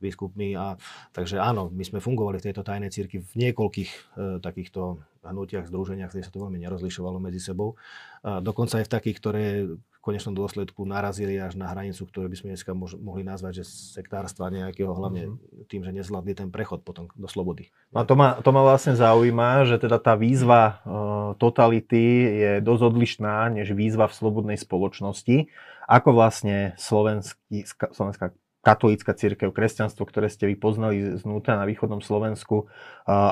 biskupmi 0.03 0.59
a 0.59 0.75
takže 1.15 1.36
Takže 1.37 1.53
áno, 1.53 1.69
my 1.69 1.85
sme 1.85 2.01
fungovali 2.01 2.41
v 2.41 2.49
tejto 2.49 2.65
tajnej 2.65 2.89
cirkvi 2.89 3.21
v 3.21 3.33
niekoľkých 3.37 3.91
e, 3.93 4.01
takýchto 4.41 5.05
hnutiach, 5.21 5.69
združeniach, 5.69 6.09
kde 6.09 6.25
sa 6.25 6.33
to 6.33 6.41
veľmi 6.41 6.57
nerozlišovalo 6.65 7.21
medzi 7.21 7.45
sebou. 7.45 7.77
A 8.25 8.41
dokonca 8.41 8.81
aj 8.81 8.89
v 8.89 8.93
takých, 8.97 9.17
ktoré 9.21 9.45
v 9.69 9.99
konečnom 10.01 10.33
dôsledku 10.33 10.89
narazili 10.89 11.37
až 11.37 11.61
na 11.61 11.69
hranicu, 11.69 12.09
ktorú 12.09 12.33
by 12.33 12.37
sme 12.41 12.49
dneska 12.57 12.73
mož, 12.73 12.97
mohli 12.97 13.21
nazvať, 13.21 13.61
že 13.61 13.69
sektárstva 13.69 14.49
nejakého, 14.49 14.89
hlavne 14.97 15.37
mm-hmm. 15.37 15.69
tým, 15.69 15.85
že 15.85 15.93
nezvládli 15.93 16.33
ten 16.33 16.49
prechod 16.49 16.81
potom 16.81 17.13
do 17.13 17.29
slobody. 17.29 17.69
No 17.93 18.01
a 18.01 18.09
to 18.09 18.17
ma, 18.17 18.41
to 18.41 18.49
ma 18.49 18.65
vlastne 18.65 18.97
zaujíma, 18.97 19.69
že 19.69 19.77
teda 19.77 20.01
tá 20.01 20.17
výzva 20.17 20.65
e, 20.65 20.75
totality 21.37 22.33
je 22.33 22.53
dosť 22.65 22.97
odlišná 22.97 23.53
než 23.53 23.77
výzva 23.77 24.09
v 24.09 24.17
slobodnej 24.17 24.57
spoločnosti. 24.57 25.53
Ako 25.85 26.17
vlastne 26.17 26.73
slovenský, 26.81 27.69
slovenská 27.93 28.33
katolícka 28.67 29.15
církev, 29.15 29.55
kresťanstvo, 29.55 30.03
ktoré 30.03 30.27
ste 30.27 30.51
vy 30.51 30.59
poznali 30.59 31.15
znútra 31.15 31.55
na 31.55 31.71
východnom 31.71 32.03
Slovensku, 32.03 32.67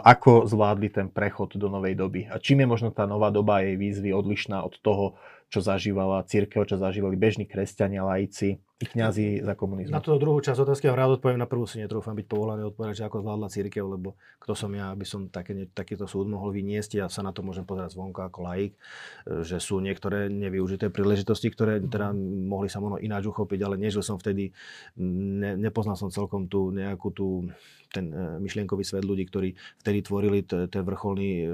ako 0.06 0.46
zvládli 0.46 0.94
ten 0.94 1.10
prechod 1.10 1.58
do 1.58 1.66
novej 1.66 1.98
doby? 1.98 2.30
A 2.30 2.38
čím 2.38 2.62
je 2.62 2.70
možno 2.70 2.94
tá 2.94 3.02
nová 3.10 3.34
doba 3.34 3.66
jej 3.66 3.74
výzvy 3.74 4.14
odlišná 4.14 4.62
od 4.62 4.78
toho, 4.78 5.18
čo 5.50 5.58
zažívala 5.58 6.22
církev, 6.22 6.62
čo 6.70 6.78
zažívali 6.78 7.18
bežní 7.18 7.50
kresťania, 7.50 8.06
laici, 8.06 8.62
i 8.84 8.86
kňazi 8.86 9.40
za 9.40 9.56
komunizmu. 9.56 9.96
Na 9.96 10.04
tú 10.04 10.12
druhú 10.20 10.44
časť 10.44 10.60
otázky 10.60 10.92
vám 10.92 11.00
rád 11.00 11.16
odpoviem, 11.16 11.40
na 11.40 11.48
prvú 11.48 11.64
si 11.64 11.80
netrúfam 11.80 12.12
byť 12.12 12.26
povolaný 12.28 12.68
odpovedať, 12.68 13.00
že 13.00 13.06
ako 13.08 13.24
zvládla 13.24 13.48
církev, 13.48 13.84
lebo 13.88 14.20
kto 14.36 14.52
som 14.52 14.68
ja, 14.76 14.92
aby 14.92 15.08
som 15.08 15.32
také, 15.32 15.56
takýto 15.72 16.04
súd 16.04 16.28
mohol 16.28 16.52
vyniesť, 16.52 17.00
ja 17.00 17.06
sa 17.08 17.24
na 17.24 17.32
to 17.32 17.40
môžem 17.40 17.64
pozerať 17.64 17.96
zvonka 17.96 18.28
ako 18.28 18.44
laik, 18.44 18.76
e, 18.76 19.40
že 19.40 19.56
sú 19.56 19.80
niektoré 19.80 20.28
nevyužité 20.28 20.92
príležitosti, 20.92 21.48
ktoré 21.48 21.80
teda 21.80 22.12
mohli 22.44 22.68
sa 22.68 22.84
možno 22.84 23.00
ináč 23.00 23.24
uchopiť, 23.24 23.60
ale 23.64 23.80
nežil 23.80 24.04
som 24.04 24.20
vtedy, 24.20 24.52
ne, 25.00 25.56
nepoznal 25.56 25.96
som 25.96 26.12
celkom 26.12 26.44
tú 26.52 26.68
nejakú 26.68 27.08
tú, 27.16 27.48
ten 27.88 28.12
e, 28.12 28.36
myšlienkový 28.44 28.84
svet 28.84 29.08
ľudí, 29.08 29.24
ktorí 29.32 29.56
vtedy 29.80 29.98
tvorili 30.04 30.44
ten 30.44 30.82
vrcholný 30.84 31.30
e, 31.40 31.46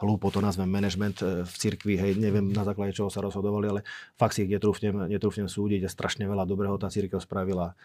hlúpo 0.00 0.32
to 0.32 0.40
nazvem 0.40 0.68
management 0.68 1.20
e, 1.22 1.44
v 1.44 1.54
cirkvi, 1.54 1.94
hej, 1.96 2.12
neviem 2.16 2.50
na 2.50 2.64
základe 2.64 2.96
čoho 2.96 3.12
sa 3.12 3.20
rozhodovali, 3.24 3.66
ale 3.68 3.80
fakt 4.16 4.36
si 4.36 4.44
ich 4.44 4.50
netrúfnem, 4.50 5.08
netrúfnem 5.08 5.46
súdiť 5.46 5.86
a 5.86 5.92
strašne 5.92 6.24
veľa 6.24 6.48
dobrého 6.48 6.76
tá 6.80 6.88
cirkev 6.88 7.20
spravila 7.20 7.76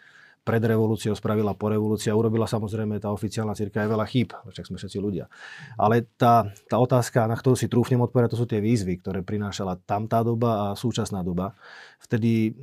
pred 0.46 0.62
revolúciou, 0.62 1.18
spravila 1.18 1.58
po 1.58 1.74
revolúcii 1.74 2.14
a 2.14 2.16
urobila 2.16 2.46
samozrejme 2.46 3.02
tá 3.02 3.10
oficiálna 3.10 3.58
cirka 3.58 3.82
aj 3.82 3.90
veľa 3.90 4.06
chýb, 4.06 4.30
však 4.46 4.70
sme 4.70 4.78
všetci 4.78 5.02
ľudia. 5.02 5.26
Ale 5.74 6.06
tá, 6.22 6.54
tá 6.70 6.78
otázka, 6.78 7.26
na 7.26 7.34
ktorú 7.34 7.58
si 7.58 7.66
trúfnem 7.66 7.98
odpovedať, 8.06 8.38
to 8.38 8.40
sú 8.40 8.46
tie 8.46 8.62
výzvy, 8.62 9.02
ktoré 9.02 9.26
prinášala 9.26 9.82
tam 9.90 10.06
tá 10.06 10.22
doba 10.22 10.70
a 10.72 10.78
súčasná 10.78 11.26
doba. 11.26 11.58
Vtedy 11.98 12.54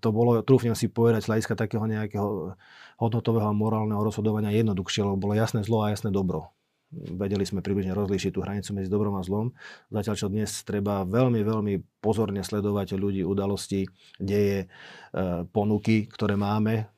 to 0.00 0.08
bolo, 0.16 0.40
trúfnem 0.40 0.72
si 0.72 0.88
povedať, 0.88 1.28
z 1.28 1.28
hľadiska 1.28 1.60
takého 1.60 1.84
nejakého 1.84 2.56
hodnotového 2.96 3.52
a 3.52 3.56
morálneho 3.56 4.00
rozhodovania 4.00 4.56
jednoduchšie, 4.56 5.04
lebo 5.04 5.20
bolo 5.20 5.36
jasné 5.36 5.60
zlo 5.60 5.84
a 5.84 5.92
jasné 5.92 6.08
dobro 6.08 6.48
vedeli 6.90 7.46
sme 7.46 7.62
približne 7.62 7.94
rozlíšiť 7.94 8.30
tú 8.34 8.42
hranicu 8.42 8.74
medzi 8.74 8.90
dobrom 8.90 9.14
a 9.14 9.22
zlom. 9.22 9.54
Zatiaľ, 9.94 10.14
čo 10.18 10.26
dnes 10.26 10.50
treba 10.66 11.06
veľmi, 11.06 11.40
veľmi 11.42 11.74
pozorne 12.02 12.42
sledovať 12.42 12.98
ľudí, 12.98 13.22
udalosti, 13.22 13.86
deje, 14.18 14.66
e, 14.66 14.68
ponuky, 15.54 16.10
ktoré 16.10 16.34
máme, 16.34 16.90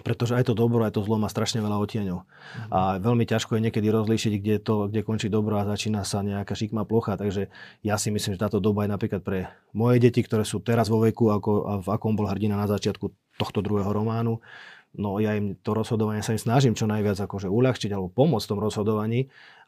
pretože 0.00 0.32
aj 0.32 0.48
to 0.48 0.56
dobro, 0.56 0.88
aj 0.88 0.96
to 0.96 1.04
zlo 1.04 1.20
má 1.20 1.28
strašne 1.28 1.60
veľa 1.60 1.76
odtieňov. 1.76 2.24
A 2.72 2.96
veľmi 2.96 3.28
ťažko 3.28 3.60
je 3.60 3.64
niekedy 3.68 3.92
rozlíšiť, 3.92 4.32
kde, 4.40 4.56
to, 4.64 4.88
kde 4.88 5.04
končí 5.04 5.28
dobro 5.28 5.60
a 5.60 5.68
začína 5.68 6.00
sa 6.08 6.24
nejaká 6.24 6.56
šikma 6.56 6.88
plocha. 6.88 7.20
Takže 7.20 7.52
ja 7.84 8.00
si 8.00 8.08
myslím, 8.08 8.32
že 8.32 8.40
táto 8.40 8.56
doba 8.56 8.88
je 8.88 8.94
napríklad 8.96 9.20
pre 9.20 9.52
moje 9.76 10.00
deti, 10.00 10.24
ktoré 10.24 10.48
sú 10.48 10.64
teraz 10.64 10.88
vo 10.88 11.04
veku, 11.04 11.28
ako, 11.28 11.50
a 11.68 11.72
v 11.84 11.88
akom 11.92 12.16
bol 12.16 12.24
hrdina 12.24 12.56
na 12.56 12.64
začiatku 12.64 13.36
tohto 13.36 13.60
druhého 13.60 13.92
románu, 13.92 14.40
No 14.92 15.16
ja 15.24 15.32
im 15.32 15.56
to 15.56 15.72
rozhodovanie 15.72 16.20
sa 16.20 16.36
im 16.36 16.40
snažím 16.40 16.76
čo 16.76 16.84
najviac 16.84 17.16
akože 17.16 17.48
uľahčiť 17.48 17.88
alebo 17.96 18.12
pomôcť 18.12 18.44
v 18.44 18.50
tom 18.52 18.60
rozhodovaní, 18.60 19.20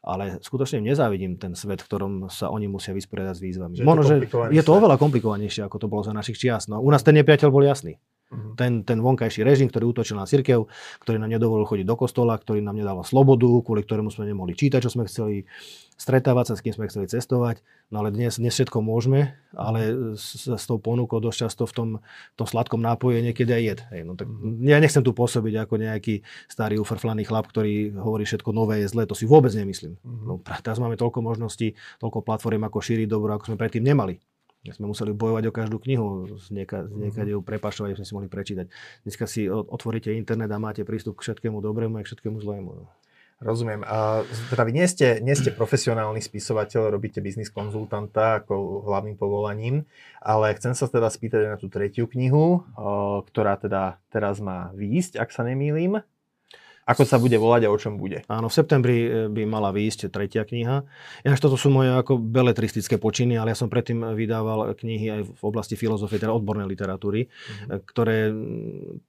ale 0.05 0.37
skutočne 0.37 0.85
im 0.85 0.93
nezávidím 0.93 1.41
ten 1.41 1.57
svet, 1.57 1.81
v 1.81 1.87
ktorom 1.89 2.13
sa 2.29 2.53
oni 2.53 2.69
musia 2.69 2.93
vysporiadať 2.93 3.33
s 3.33 3.41
výzvami. 3.41 3.73
Že 3.81 3.89
Možno, 3.89 4.03
že 4.05 4.15
je 4.29 4.61
to 4.61 4.71
oveľa 4.77 5.01
komplikovanejšie, 5.01 5.65
ako 5.65 5.81
to 5.81 5.87
bolo 5.89 6.05
za 6.05 6.13
našich 6.13 6.37
čias. 6.37 6.69
No, 6.69 6.77
u 6.77 6.93
nás 6.93 7.01
ten 7.01 7.17
nepriateľ 7.17 7.49
bol 7.49 7.65
jasný. 7.65 7.97
Uh-huh. 8.25 8.57
Ten, 8.57 8.81
ten 8.81 8.97
vonkajší 8.97 9.45
režim, 9.45 9.69
ktorý 9.69 9.93
útočil 9.93 10.17
na 10.17 10.25
cirkev, 10.25 10.65
ktorý 11.05 11.21
nám 11.21 11.29
nedovolil 11.29 11.69
chodiť 11.69 11.85
do 11.85 11.93
kostola, 11.93 12.33
ktorý 12.33 12.57
nám 12.65 12.73
nedával 12.73 13.05
slobodu, 13.05 13.45
kvôli 13.61 13.85
ktorému 13.85 14.09
sme 14.09 14.25
nemohli 14.25 14.57
čítať, 14.57 14.81
čo 14.81 14.89
sme 14.89 15.05
chceli, 15.05 15.45
stretávať 15.93 16.45
sa, 16.49 16.53
s 16.57 16.63
kým 16.65 16.73
sme 16.73 16.89
chceli 16.89 17.05
cestovať. 17.05 17.61
No 17.93 18.01
ale 18.01 18.09
dnes, 18.09 18.41
dnes 18.41 18.49
všetko 18.57 18.81
môžeme, 18.81 19.37
ale 19.53 20.13
s, 20.17 20.49
s 20.49 20.65
tou 20.65 20.81
ponukou 20.81 21.21
dosť 21.21 21.47
často 21.47 21.63
v 21.69 21.73
tom, 21.77 21.89
tom 22.33 22.47
sladkom 22.49 22.81
nápoje 22.81 23.21
niekedy 23.21 23.51
aj 23.53 23.61
jed. 23.61 23.79
Hej, 23.93 24.01
no 24.09 24.17
tak 24.17 24.25
uh-huh. 24.25 24.57
ja 24.65 24.81
nechcem 24.81 25.05
tu 25.05 25.13
pôsobiť 25.13 25.69
ako 25.69 25.73
nejaký 25.77 26.25
starý 26.49 26.81
ufrflaný 26.81 27.29
chlap, 27.29 27.45
ktorý 27.45 27.93
hovorí 27.93 28.25
všetko 28.25 28.49
nové 28.51 28.81
je 28.81 28.89
zlé, 28.89 29.05
to 29.05 29.13
si 29.13 29.29
vôbec 29.29 29.53
nemyslím. 29.53 30.01
Uh-huh. 30.01 30.25
No, 30.25 30.33
teraz 30.65 30.81
máme 30.81 30.97
toľko 30.97 31.21
možností, 31.21 31.77
toľko 32.01 32.25
platform, 32.25 32.65
ako 32.65 32.81
šíriť 32.81 33.05
dobro, 33.05 33.37
ako 33.37 33.53
sme 33.53 33.61
predtým 33.61 33.85
nemali. 33.85 34.17
Sme 34.73 34.89
museli 34.89 35.13
bojovať 35.13 35.43
o 35.49 35.53
každú 35.53 35.77
knihu, 35.77 36.25
nieka, 36.49 36.89
z 36.89 36.95
niekade 36.97 37.29
ju 37.35 37.45
prepašovať, 37.45 37.93
aby 37.93 37.99
sme 38.01 38.07
si 38.07 38.15
mohli 38.17 38.29
prečítať. 38.31 38.65
Dneska 39.05 39.29
si 39.29 39.45
otvoríte 39.51 40.09
internet 40.15 40.49
a 40.49 40.57
máte 40.57 40.81
prístup 40.81 41.21
k 41.21 41.29
všetkému 41.29 41.61
dobrému 41.61 41.99
a 41.99 42.01
k 42.01 42.09
všetkému 42.09 42.41
zlému. 42.41 42.89
Rozumiem. 43.43 43.83
A 43.83 44.23
teda 44.47 44.63
vy 44.63 44.71
nie 44.71 44.87
ste, 44.87 45.19
nie 45.19 45.35
ste 45.35 45.51
profesionálny 45.51 46.23
spisovateľ, 46.23 46.87
robíte 46.87 47.19
biznis 47.19 47.51
konzultanta 47.51 48.39
ako 48.39 48.87
hlavným 48.87 49.19
povolaním, 49.19 49.83
ale 50.23 50.55
chcem 50.55 50.71
sa 50.71 50.87
teda 50.87 51.11
spýtať 51.11 51.51
na 51.51 51.59
tú 51.59 51.67
tretiu 51.67 52.07
knihu, 52.07 52.63
ktorá 53.27 53.59
teda 53.59 53.99
teraz 54.07 54.39
má 54.39 54.71
výjsť, 54.71 55.19
ak 55.19 55.35
sa 55.35 55.43
nemýlim. 55.43 55.99
Ako 56.85 57.01
sa 57.01 57.17
bude 57.17 57.33
volať 57.41 57.65
a 57.65 57.73
o 57.73 57.77
čom 57.81 57.97
bude. 57.97 58.21
Áno, 58.29 58.45
v 58.45 58.53
septembri 58.53 58.97
e, 59.01 59.09
by 59.25 59.41
mala 59.49 59.73
výjsť 59.73 60.13
tretia 60.13 60.45
kniha. 60.45 60.85
Ináč 61.25 61.41
toto 61.41 61.57
sú 61.57 61.73
moje 61.73 61.89
ako 61.89 62.21
beletristické 62.21 63.01
počiny, 63.01 63.41
ale 63.41 63.51
ja 63.53 63.57
som 63.57 63.73
predtým 63.73 64.13
vydával 64.13 64.77
knihy 64.77 65.05
aj 65.09 65.21
v 65.25 65.41
oblasti 65.41 65.73
filozofie, 65.73 66.21
teda 66.21 66.29
odbornej 66.37 66.69
literatúry, 66.69 67.25
mm-hmm. 67.25 67.81
ktoré, 67.89 68.29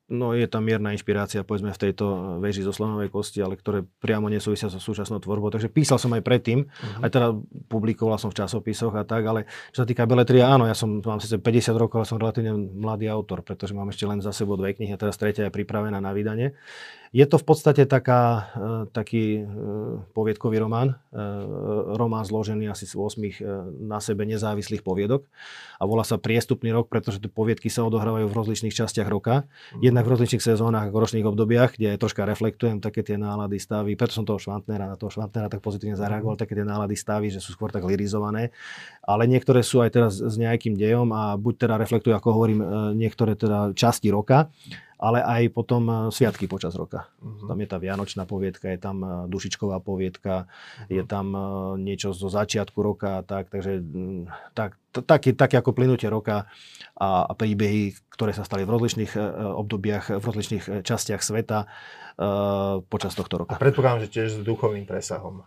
no 0.09 0.33
je 0.33 0.49
tam 0.49 0.65
mierna 0.65 0.97
inšpirácia, 0.97 1.45
povedzme, 1.45 1.69
v 1.77 1.83
tejto 1.85 2.41
veži 2.41 2.65
zo 2.65 2.73
slonovej 2.73 3.13
kosti, 3.13 3.45
ale 3.45 3.61
ktoré 3.61 3.85
priamo 4.01 4.33
nesúvisia 4.33 4.73
so 4.73 4.81
súčasnou 4.81 5.21
tvorbou. 5.21 5.53
Takže 5.53 5.69
písal 5.69 6.01
som 6.01 6.17
aj 6.17 6.25
predtým, 6.25 6.65
mm-hmm. 6.65 7.05
aj 7.05 7.11
teda 7.13 7.29
publikoval 7.69 8.17
som 8.17 8.33
v 8.33 8.41
časopisoch 8.41 8.97
a 8.97 9.05
tak, 9.05 9.21
ale 9.29 9.45
čo 9.77 9.85
sa 9.85 9.87
týka 9.87 10.09
beletria, 10.09 10.49
áno, 10.49 10.65
ja 10.65 10.73
som, 10.73 11.05
mám 11.05 11.21
síce 11.21 11.37
50 11.37 11.77
rokov, 11.77 12.01
ale 12.01 12.09
som 12.09 12.17
relatívne 12.17 12.57
mladý 12.57 13.13
autor, 13.13 13.45
pretože 13.45 13.77
mám 13.77 13.93
ešte 13.93 14.09
len 14.09 14.25
za 14.25 14.33
sebou 14.33 14.57
dve 14.57 14.73
knihy 14.73 14.97
a 14.97 15.01
teraz 15.01 15.21
tretia 15.21 15.45
je 15.45 15.53
pripravená 15.53 16.01
na 16.01 16.17
vydanie. 16.17 16.57
Je 17.17 17.25
to 17.25 17.41
v 17.41 17.49
podstate 17.49 17.89
taká, 17.89 18.53
e, 18.53 18.69
taký 18.93 19.41
e, 19.41 19.43
poviedkový 20.13 20.61
román, 20.61 21.01
e, 21.17 21.25
román 21.97 22.29
zložený 22.29 22.69
asi 22.69 22.85
z 22.85 22.93
8 22.93 23.41
na 23.81 24.05
sebe 24.05 24.29
nezávislých 24.29 24.85
poviedok 24.85 25.25
a 25.81 25.89
volá 25.89 26.05
sa 26.05 26.21
Priestupný 26.21 26.77
rok, 26.77 26.93
pretože 26.93 27.17
tie 27.17 27.33
poviedky 27.33 27.73
sa 27.73 27.89
odohrávajú 27.89 28.29
v 28.29 28.37
rozličných 28.37 28.77
častiach 28.77 29.09
roka, 29.09 29.49
mm. 29.49 29.81
jednak 29.81 30.05
v 30.05 30.13
rozličných 30.13 30.45
sezónach, 30.45 30.93
v 30.93 30.97
ročných 31.01 31.25
obdobiach, 31.25 31.81
kde 31.81 31.97
troška 31.97 32.29
reflektujem 32.29 32.85
také 32.85 33.01
tie 33.01 33.17
nálady, 33.17 33.57
stavy, 33.57 33.97
preto 33.97 34.13
som 34.13 34.29
toho 34.29 34.37
Švantnera, 34.37 34.85
na 34.85 35.01
toho 35.01 35.09
Švantnera 35.09 35.49
tak 35.49 35.65
pozitívne 35.65 35.97
zareagoval, 35.97 36.37
také 36.37 36.53
tie 36.53 36.69
nálady 36.69 37.01
stavy, 37.01 37.33
že 37.33 37.41
sú 37.41 37.57
skôr 37.57 37.73
tak 37.73 37.89
lirizované, 37.89 38.53
ale 39.01 39.25
niektoré 39.25 39.65
sú 39.65 39.81
aj 39.81 39.89
teraz 39.97 40.13
s 40.21 40.37
nejakým 40.37 40.77
dejom 40.77 41.09
a 41.17 41.33
buď 41.41 41.65
teda 41.65 41.81
reflektujú, 41.81 42.13
ako 42.13 42.29
hovorím, 42.29 42.61
niektoré 42.93 43.41
teda 43.41 43.73
časti 43.73 44.13
roka, 44.13 44.53
ale 44.97 45.21
aj 45.21 45.53
potom 45.53 45.83
eh, 45.89 45.97
sviatky 46.09 46.49
počas 46.49 46.73
roka. 46.75 47.09
Uh-huh. 47.21 47.49
Tam 47.49 47.57
je 47.61 47.69
tá 47.69 47.77
vianočná 47.77 48.25
poviedka, 48.25 48.73
je 48.73 48.81
tam 48.81 48.97
eh, 49.05 49.11
dušičková 49.29 49.81
poviedka, 49.85 50.49
uh-huh. 50.49 50.89
je 50.89 51.03
tam 51.05 51.27
eh, 51.37 51.43
niečo 51.81 52.17
zo 52.17 52.33
začiatku 52.33 52.81
roka, 52.81 53.21
tak, 53.25 53.53
takže 53.53 53.81
mm, 53.81 54.55
tak, 54.57 54.81
taký, 54.93 55.37
také 55.37 55.61
ako 55.61 55.77
plynutie 55.77 56.09
roka 56.09 56.49
a, 56.97 57.09
a 57.29 57.33
príbehy, 57.37 57.97
ktoré 58.13 58.33
sa 58.33 58.49
stali 58.49 58.65
v 58.65 58.73
rozličných 58.73 59.13
obdobiach, 59.61 60.17
v 60.17 60.25
rozličných 60.25 60.65
častiach 60.81 61.21
sveta 61.21 61.69
uh, 61.69 62.81
počas 62.89 63.13
tohto 63.13 63.45
roka. 63.45 63.53
A 63.53 63.61
predpokladám, 63.61 64.09
že 64.09 64.13
tiež 64.17 64.29
s 64.33 64.39
duchovým 64.41 64.89
presahom. 64.89 65.45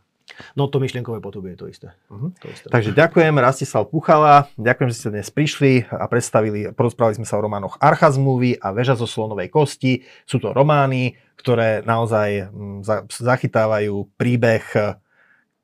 No 0.55 0.71
to 0.71 0.79
myšlienkové 0.79 1.19
potobie 1.19 1.55
je 1.55 1.59
to 1.59 1.67
isté. 1.67 1.87
Uh-huh. 2.07 2.31
to 2.39 2.47
isté. 2.47 2.67
Takže 2.69 2.91
ďakujem 2.95 3.33
Rastislav 3.35 3.89
Puchala, 3.89 4.47
ďakujem, 4.55 4.89
že 4.93 4.97
ste 4.97 5.09
dnes 5.13 5.27
prišli 5.29 5.89
a 5.89 6.05
predstavili, 6.07 6.71
porozprávali 6.71 7.19
sme 7.19 7.27
sa 7.27 7.37
o 7.37 7.43
románoch 7.43 7.77
Archa 7.81 8.13
zmluvy 8.13 8.61
a 8.61 8.71
Veža 8.71 8.95
zo 8.95 9.09
slonovej 9.09 9.51
kosti. 9.51 10.05
Sú 10.23 10.39
to 10.39 10.53
romány, 10.55 11.17
ktoré 11.39 11.81
naozaj 11.83 12.51
mm, 12.51 13.09
zachytávajú 13.09 14.07
príbeh 14.19 14.63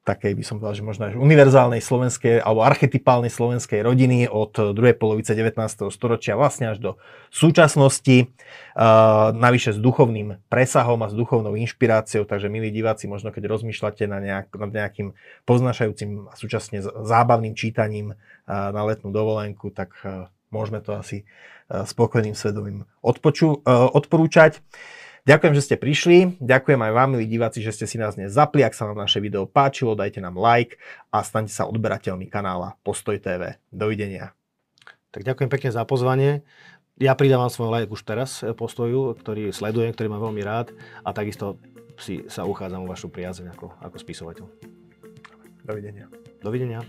takej 0.05 0.37
by 0.37 0.43
som 0.45 0.61
povedal, 0.61 0.77
že 0.77 0.85
možno 0.85 1.03
až 1.09 1.17
univerzálnej 1.17 1.81
slovenskej 1.81 2.37
alebo 2.45 2.61
archetypálnej 2.61 3.33
slovenskej 3.33 3.81
rodiny 3.81 4.29
od 4.29 4.53
druhej 4.77 4.93
polovice 4.93 5.33
19. 5.33 5.57
storočia 5.89 6.37
vlastne 6.37 6.69
až 6.69 6.77
do 6.77 6.91
súčasnosti. 7.33 8.29
Uh, 8.75 9.31
navyše 9.31 9.71
s 9.73 9.79
duchovným 9.81 10.37
presahom 10.51 10.99
a 11.01 11.09
s 11.09 11.15
duchovnou 11.15 11.55
inšpiráciou, 11.55 12.27
takže 12.27 12.51
milí 12.51 12.69
diváci, 12.69 13.07
možno 13.07 13.31
keď 13.31 13.47
rozmýšľate 13.47 14.03
na 14.05 14.19
nejak, 14.19 14.51
nad 14.51 14.71
nejakým 14.71 15.15
poznášajúcim 15.47 16.29
a 16.29 16.33
súčasne 16.35 16.83
zábavným 16.83 17.57
čítaním 17.57 18.13
uh, 18.13 18.75
na 18.75 18.83
letnú 18.83 19.09
dovolenku, 19.15 19.71
tak 19.71 19.95
uh, 20.03 20.27
môžeme 20.53 20.83
to 20.83 20.93
asi 20.93 21.23
uh, 21.23 21.87
spokojným 21.87 22.35
svedomím 22.37 22.83
odpoču, 23.01 23.63
uh, 23.63 23.89
odporúčať. 23.89 24.61
Ďakujem, 25.25 25.53
že 25.57 25.65
ste 25.65 25.75
prišli. 25.81 26.37
Ďakujem 26.37 26.77
aj 26.85 26.91
vám, 26.93 27.17
milí 27.17 27.25
diváci, 27.25 27.57
že 27.57 27.73
ste 27.73 27.89
si 27.89 27.97
nás 27.97 28.13
dnes 28.13 28.29
zapli. 28.29 28.61
Ak 28.61 28.77
sa 28.77 28.85
vám 28.85 29.01
naše 29.01 29.17
video 29.17 29.49
páčilo, 29.49 29.97
dajte 29.97 30.21
nám 30.21 30.37
like 30.37 30.77
a 31.09 31.25
staňte 31.25 31.49
sa 31.49 31.65
odberateľmi 31.65 32.29
kanála 32.29 32.77
Postoj 32.85 33.17
TV. 33.17 33.57
Dovidenia. 33.73 34.37
Tak 35.09 35.25
ďakujem 35.25 35.49
pekne 35.49 35.73
za 35.73 35.81
pozvanie. 35.81 36.45
Ja 37.01 37.17
pridávam 37.17 37.49
svoj 37.49 37.73
like 37.73 37.89
už 37.89 38.05
teraz 38.05 38.45
postoju, 38.53 39.17
ktorý 39.17 39.49
sledujem, 39.49 39.97
ktorý 39.97 40.13
mám 40.13 40.29
veľmi 40.29 40.45
rád 40.45 40.77
a 41.01 41.09
takisto 41.09 41.57
si 41.97 42.21
sa 42.29 42.45
uchádzam 42.45 42.85
o 42.85 42.91
vašu 42.93 43.09
priazeň 43.09 43.49
ako, 43.57 43.73
ako 43.81 43.97
spisovateľ. 43.97 44.45
Dovidenia. 45.65 46.05
Dovidenia. 46.45 46.85